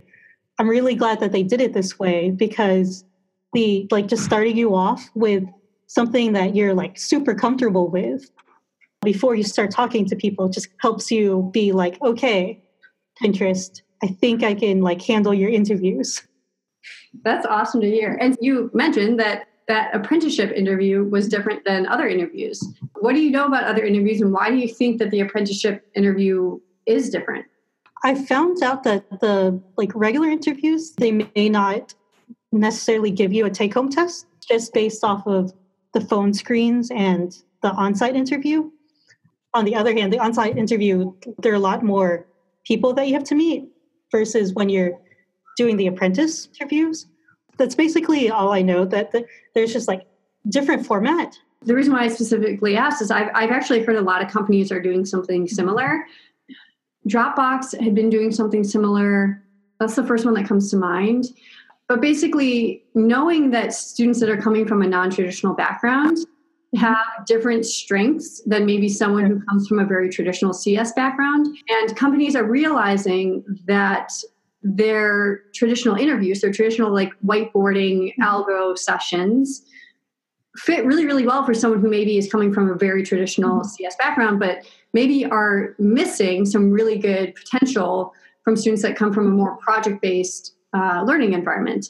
I'm 0.59 0.67
really 0.67 0.95
glad 0.95 1.19
that 1.21 1.31
they 1.31 1.43
did 1.43 1.61
it 1.61 1.73
this 1.73 1.97
way 1.97 2.31
because 2.31 3.05
the 3.53 3.87
like 3.91 4.07
just 4.07 4.25
starting 4.25 4.57
you 4.57 4.75
off 4.75 5.09
with 5.15 5.43
something 5.87 6.33
that 6.33 6.55
you're 6.55 6.73
like 6.73 6.97
super 6.97 7.33
comfortable 7.33 7.89
with 7.89 8.29
before 9.05 9.35
you 9.35 9.43
start 9.43 9.71
talking 9.71 10.05
to 10.05 10.15
people 10.15 10.49
just 10.49 10.67
helps 10.79 11.09
you 11.09 11.49
be 11.53 11.71
like 11.71 12.01
okay 12.01 12.61
pinterest 13.21 13.81
i 14.03 14.07
think 14.07 14.43
i 14.43 14.53
can 14.53 14.81
like 14.81 15.01
handle 15.01 15.33
your 15.33 15.49
interviews. 15.49 16.21
That's 17.23 17.45
awesome 17.45 17.81
to 17.81 17.89
hear. 17.89 18.17
And 18.19 18.37
you 18.41 18.69
mentioned 18.73 19.19
that 19.19 19.47
that 19.67 19.95
apprenticeship 19.95 20.51
interview 20.51 21.03
was 21.03 21.27
different 21.27 21.65
than 21.65 21.87
other 21.87 22.07
interviews. 22.07 22.63
What 22.99 23.13
do 23.13 23.21
you 23.21 23.31
know 23.31 23.45
about 23.45 23.63
other 23.63 23.83
interviews 23.83 24.21
and 24.21 24.31
why 24.31 24.49
do 24.49 24.57
you 24.57 24.67
think 24.67 24.99
that 24.99 25.11
the 25.11 25.21
apprenticeship 25.21 25.87
interview 25.95 26.59
is 26.85 27.09
different? 27.09 27.45
I 28.03 28.13
found 28.13 28.61
out 28.61 28.83
that 28.83 29.09
the 29.21 29.59
like 29.77 29.91
regular 29.95 30.29
interviews 30.29 30.93
they 30.97 31.11
may 31.11 31.49
not 31.49 31.95
necessarily 32.51 33.09
give 33.09 33.33
you 33.33 33.45
a 33.45 33.49
take 33.49 33.73
home 33.73 33.89
test 33.89 34.27
just 34.47 34.73
based 34.73 35.03
off 35.03 35.25
of 35.25 35.51
the 35.93 36.01
phone 36.01 36.33
screens 36.33 36.91
and 36.91 37.35
the 37.63 37.71
on 37.71 37.95
site 37.95 38.15
interview. 38.15 38.69
On 39.55 39.65
the 39.65 39.75
other 39.75 39.93
hand, 39.93 40.13
the 40.13 40.19
on 40.19 40.33
site 40.33 40.57
interview, 40.57 41.13
there 41.39 41.51
are 41.51 41.55
a 41.55 41.59
lot 41.59 41.81
more 41.81 42.27
people 42.65 42.93
that 42.93 43.07
you 43.07 43.13
have 43.13 43.23
to 43.23 43.35
meet 43.35 43.67
versus 44.11 44.53
when 44.53 44.69
you're 44.69 44.99
doing 45.57 45.77
the 45.77 45.87
apprentice 45.87 46.47
interviews. 46.59 47.07
That's 47.57 47.73
basically 47.73 48.29
all 48.29 48.51
I 48.51 48.61
know, 48.61 48.85
that 48.85 49.11
the, 49.11 49.25
there's 49.53 49.73
just 49.73 49.87
like 49.87 50.05
different 50.49 50.85
format. 50.85 51.37
The 51.63 51.73
reason 51.73 51.93
why 51.93 52.03
I 52.03 52.09
specifically 52.09 52.75
asked 52.75 53.01
is 53.01 53.09
I've, 53.09 53.29
I've 53.33 53.49
actually 53.49 53.81
heard 53.81 53.95
a 53.95 54.01
lot 54.01 54.21
of 54.21 54.29
companies 54.29 54.71
are 54.71 54.81
doing 54.81 55.05
something 55.05 55.47
similar. 55.47 56.05
Dropbox 57.07 57.81
had 57.81 57.95
been 57.95 58.09
doing 58.09 58.31
something 58.31 58.63
similar. 58.63 59.41
That's 59.79 59.95
the 59.95 60.05
first 60.05 60.25
one 60.25 60.33
that 60.35 60.47
comes 60.47 60.69
to 60.71 60.77
mind 60.77 61.29
but 61.87 62.01
basically 62.01 62.83
knowing 62.93 63.51
that 63.51 63.73
students 63.73 64.19
that 64.19 64.29
are 64.29 64.41
coming 64.41 64.67
from 64.67 64.81
a 64.81 64.87
non-traditional 64.87 65.53
background 65.53 66.17
have 66.75 67.25
different 67.25 67.65
strengths 67.65 68.41
than 68.45 68.65
maybe 68.65 68.89
someone 68.89 69.25
who 69.25 69.41
comes 69.45 69.67
from 69.67 69.79
a 69.79 69.85
very 69.85 70.09
traditional 70.09 70.53
CS 70.53 70.93
background. 70.93 71.47
And 71.69 71.95
companies 71.95 72.35
are 72.35 72.43
realizing 72.43 73.43
that 73.65 74.11
their 74.61 75.43
traditional 75.53 75.95
interviews, 75.95 76.41
their 76.41 76.51
traditional 76.51 76.91
like 76.91 77.13
whiteboarding 77.25 78.13
mm-hmm. 78.13 78.21
algo 78.23 78.77
sessions 78.77 79.63
fit 80.57 80.85
really, 80.85 81.05
really 81.05 81.25
well 81.25 81.45
for 81.45 81.53
someone 81.53 81.81
who 81.81 81.89
maybe 81.89 82.17
is 82.17 82.31
coming 82.31 82.53
from 82.53 82.69
a 82.69 82.75
very 82.75 83.03
traditional 83.03 83.59
mm-hmm. 83.59 83.67
CS 83.67 83.95
background, 83.97 84.39
but 84.39 84.65
maybe 84.93 85.25
are 85.25 85.75
missing 85.77 86.45
some 86.45 86.71
really 86.71 86.97
good 86.97 87.35
potential 87.35 88.13
from 88.43 88.55
students 88.55 88.81
that 88.81 88.95
come 88.95 89.13
from 89.13 89.27
a 89.27 89.31
more 89.31 89.57
project 89.57 90.01
based 90.01 90.55
uh, 90.73 91.03
learning 91.05 91.33
environment. 91.33 91.89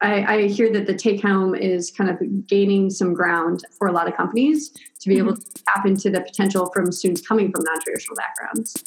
I, 0.00 0.36
I, 0.36 0.42
hear 0.48 0.70
that 0.72 0.86
the 0.86 0.94
take 0.94 1.22
home 1.22 1.54
is 1.54 1.90
kind 1.90 2.10
of 2.10 2.46
gaining 2.46 2.90
some 2.90 3.14
ground 3.14 3.64
for 3.78 3.88
a 3.88 3.92
lot 3.92 4.06
of 4.08 4.14
companies 4.14 4.70
to 4.70 5.08
be 5.08 5.16
mm-hmm. 5.16 5.28
able 5.28 5.36
to 5.38 5.64
tap 5.66 5.86
into 5.86 6.10
the 6.10 6.20
potential 6.20 6.70
from 6.72 6.92
students 6.92 7.26
coming 7.26 7.50
from 7.50 7.64
non 7.64 7.80
traditional 7.80 8.16
backgrounds. 8.16 8.84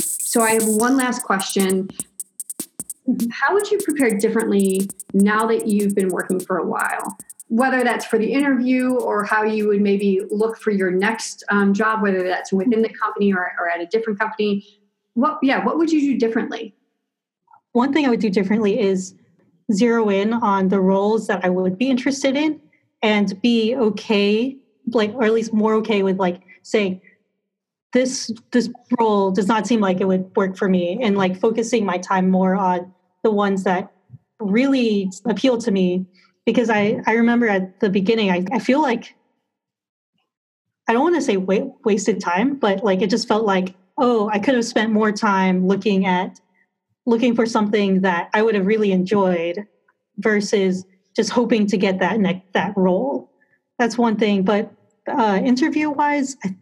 So, 0.00 0.40
I 0.42 0.52
have 0.52 0.66
one 0.66 0.96
last 0.96 1.24
question. 1.24 1.88
Mm-hmm. 3.08 3.28
How 3.30 3.52
would 3.52 3.70
you 3.70 3.78
prepare 3.78 4.16
differently 4.16 4.88
now 5.12 5.46
that 5.46 5.66
you've 5.66 5.94
been 5.94 6.08
working 6.08 6.40
for 6.40 6.56
a 6.56 6.66
while? 6.66 7.16
whether 7.50 7.82
that's 7.82 8.06
for 8.06 8.16
the 8.16 8.32
interview 8.32 8.94
or 8.94 9.24
how 9.24 9.42
you 9.42 9.66
would 9.66 9.80
maybe 9.80 10.20
look 10.30 10.56
for 10.56 10.70
your 10.70 10.92
next 10.92 11.42
um, 11.50 11.74
job, 11.74 12.00
whether 12.00 12.22
that's 12.22 12.52
within 12.52 12.80
the 12.80 12.88
company 12.90 13.32
or, 13.32 13.52
or 13.58 13.68
at 13.68 13.80
a 13.80 13.86
different 13.86 14.20
company. 14.20 14.79
What, 15.14 15.38
yeah, 15.42 15.64
what 15.64 15.78
would 15.78 15.90
you 15.90 16.00
do 16.00 16.18
differently? 16.18 16.74
One 17.72 17.92
thing 17.92 18.06
I 18.06 18.10
would 18.10 18.20
do 18.20 18.30
differently 18.30 18.80
is 18.80 19.14
zero 19.72 20.08
in 20.08 20.32
on 20.32 20.68
the 20.68 20.80
roles 20.80 21.26
that 21.28 21.44
I 21.44 21.48
would 21.48 21.78
be 21.78 21.90
interested 21.90 22.36
in 22.36 22.60
and 23.02 23.40
be 23.40 23.74
okay, 23.76 24.56
like, 24.88 25.14
or 25.14 25.24
at 25.24 25.32
least 25.32 25.52
more 25.52 25.74
okay 25.74 26.02
with 26.02 26.18
like 26.18 26.42
saying, 26.62 27.00
this 27.92 28.30
this 28.52 28.70
role 29.00 29.32
does 29.32 29.48
not 29.48 29.66
seem 29.66 29.80
like 29.80 30.00
it 30.00 30.06
would 30.06 30.30
work 30.36 30.56
for 30.56 30.68
me 30.68 30.98
and 31.02 31.18
like 31.18 31.36
focusing 31.36 31.84
my 31.84 31.98
time 31.98 32.30
more 32.30 32.54
on 32.54 32.92
the 33.24 33.30
ones 33.30 33.64
that 33.64 33.92
really 34.40 35.10
appeal 35.26 35.58
to 35.58 35.70
me 35.70 36.06
because 36.46 36.70
I, 36.70 37.02
I 37.06 37.12
remember 37.14 37.48
at 37.48 37.80
the 37.80 37.90
beginning, 37.90 38.30
I, 38.30 38.44
I 38.52 38.58
feel 38.58 38.80
like, 38.80 39.14
I 40.88 40.92
don't 40.92 41.02
want 41.02 41.16
to 41.16 41.22
say 41.22 41.36
wa- 41.36 41.70
wasted 41.84 42.20
time, 42.20 42.56
but 42.56 42.82
like 42.82 43.02
it 43.02 43.10
just 43.10 43.28
felt 43.28 43.44
like, 43.44 43.74
oh, 44.00 44.28
I 44.32 44.38
could 44.38 44.54
have 44.54 44.64
spent 44.64 44.90
more 44.90 45.12
time 45.12 45.66
looking 45.66 46.06
at, 46.06 46.40
looking 47.06 47.36
for 47.36 47.46
something 47.46 48.00
that 48.00 48.30
I 48.34 48.42
would 48.42 48.54
have 48.54 48.66
really 48.66 48.92
enjoyed 48.92 49.66
versus 50.18 50.84
just 51.14 51.30
hoping 51.30 51.66
to 51.66 51.76
get 51.76 52.00
that 52.00 52.18
that 52.54 52.72
role. 52.76 53.30
That's 53.78 53.96
one 53.98 54.16
thing. 54.16 54.42
But 54.42 54.72
uh, 55.08 55.40
interview 55.44 55.90
wise, 55.90 56.36
I, 56.44 56.56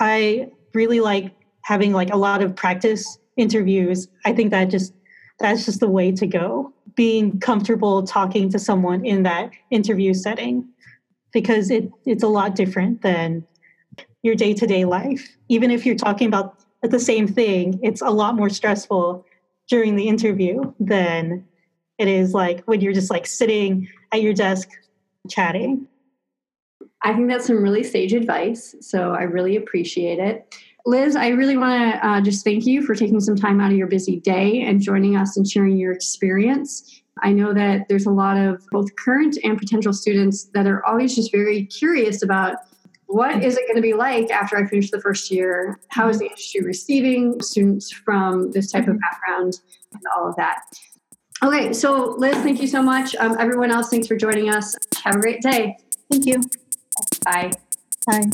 I 0.00 0.50
really 0.74 1.00
like 1.00 1.34
having 1.62 1.92
like 1.92 2.10
a 2.10 2.16
lot 2.16 2.42
of 2.42 2.56
practice 2.56 3.18
interviews. 3.36 4.08
I 4.24 4.32
think 4.32 4.50
that 4.50 4.66
just 4.66 4.94
that's 5.38 5.64
just 5.66 5.80
the 5.80 5.88
way 5.88 6.12
to 6.12 6.26
go. 6.26 6.72
Being 6.94 7.38
comfortable 7.40 8.02
talking 8.02 8.50
to 8.50 8.58
someone 8.58 9.04
in 9.04 9.22
that 9.24 9.50
interview 9.70 10.14
setting 10.14 10.68
because 11.32 11.70
it, 11.70 11.90
it's 12.04 12.22
a 12.22 12.28
lot 12.28 12.54
different 12.54 13.02
than 13.02 13.46
your 14.22 14.34
day-to-day 14.34 14.84
life. 14.84 15.36
Even 15.48 15.70
if 15.70 15.84
you're 15.84 15.96
talking 15.96 16.28
about 16.28 16.61
the 16.90 17.00
same 17.00 17.28
thing, 17.28 17.78
it's 17.82 18.02
a 18.02 18.10
lot 18.10 18.34
more 18.34 18.48
stressful 18.48 19.24
during 19.68 19.96
the 19.96 20.08
interview 20.08 20.72
than 20.80 21.46
it 21.98 22.08
is 22.08 22.34
like 22.34 22.64
when 22.64 22.80
you're 22.80 22.92
just 22.92 23.10
like 23.10 23.26
sitting 23.26 23.88
at 24.12 24.22
your 24.22 24.34
desk 24.34 24.68
chatting. 25.28 25.86
I 27.02 27.14
think 27.14 27.28
that's 27.28 27.46
some 27.46 27.62
really 27.62 27.82
sage 27.82 28.12
advice. 28.12 28.74
So 28.80 29.12
I 29.12 29.22
really 29.22 29.56
appreciate 29.56 30.18
it. 30.18 30.56
Liz, 30.84 31.14
I 31.14 31.28
really 31.28 31.56
want 31.56 31.94
to 31.94 32.06
uh, 32.06 32.20
just 32.20 32.44
thank 32.44 32.66
you 32.66 32.82
for 32.82 32.94
taking 32.94 33.20
some 33.20 33.36
time 33.36 33.60
out 33.60 33.70
of 33.70 33.76
your 33.76 33.86
busy 33.86 34.18
day 34.18 34.62
and 34.62 34.80
joining 34.80 35.16
us 35.16 35.36
and 35.36 35.48
sharing 35.48 35.76
your 35.76 35.92
experience. 35.92 37.02
I 37.22 37.32
know 37.32 37.54
that 37.54 37.88
there's 37.88 38.06
a 38.06 38.10
lot 38.10 38.36
of 38.36 38.64
both 38.70 38.94
current 38.96 39.38
and 39.44 39.58
potential 39.58 39.92
students 39.92 40.44
that 40.54 40.66
are 40.66 40.84
always 40.84 41.14
just 41.14 41.30
very 41.30 41.66
curious 41.66 42.22
about 42.22 42.56
what 43.12 43.44
is 43.44 43.58
it 43.58 43.66
going 43.66 43.76
to 43.76 43.82
be 43.82 43.92
like 43.92 44.30
after 44.30 44.56
I 44.56 44.66
finish 44.66 44.90
the 44.90 45.00
first 45.00 45.30
year? 45.30 45.78
How 45.88 46.08
is 46.08 46.18
the 46.18 46.26
industry 46.26 46.62
receiving 46.62 47.40
students 47.42 47.90
from 47.90 48.50
this 48.52 48.72
type 48.72 48.88
of 48.88 48.98
background 49.00 49.60
and 49.92 50.00
all 50.16 50.28
of 50.28 50.36
that? 50.36 50.60
Okay, 51.42 51.72
so 51.72 52.14
Liz, 52.16 52.36
thank 52.36 52.62
you 52.62 52.68
so 52.68 52.82
much. 52.82 53.14
Um, 53.16 53.36
everyone 53.38 53.70
else, 53.70 53.90
thanks 53.90 54.06
for 54.06 54.16
joining 54.16 54.48
us. 54.48 54.74
Have 55.04 55.16
a 55.16 55.20
great 55.20 55.42
day. 55.42 55.76
Thank 56.10 56.24
you. 56.26 56.40
Bye. 57.24 57.52
Bye. 58.06 58.30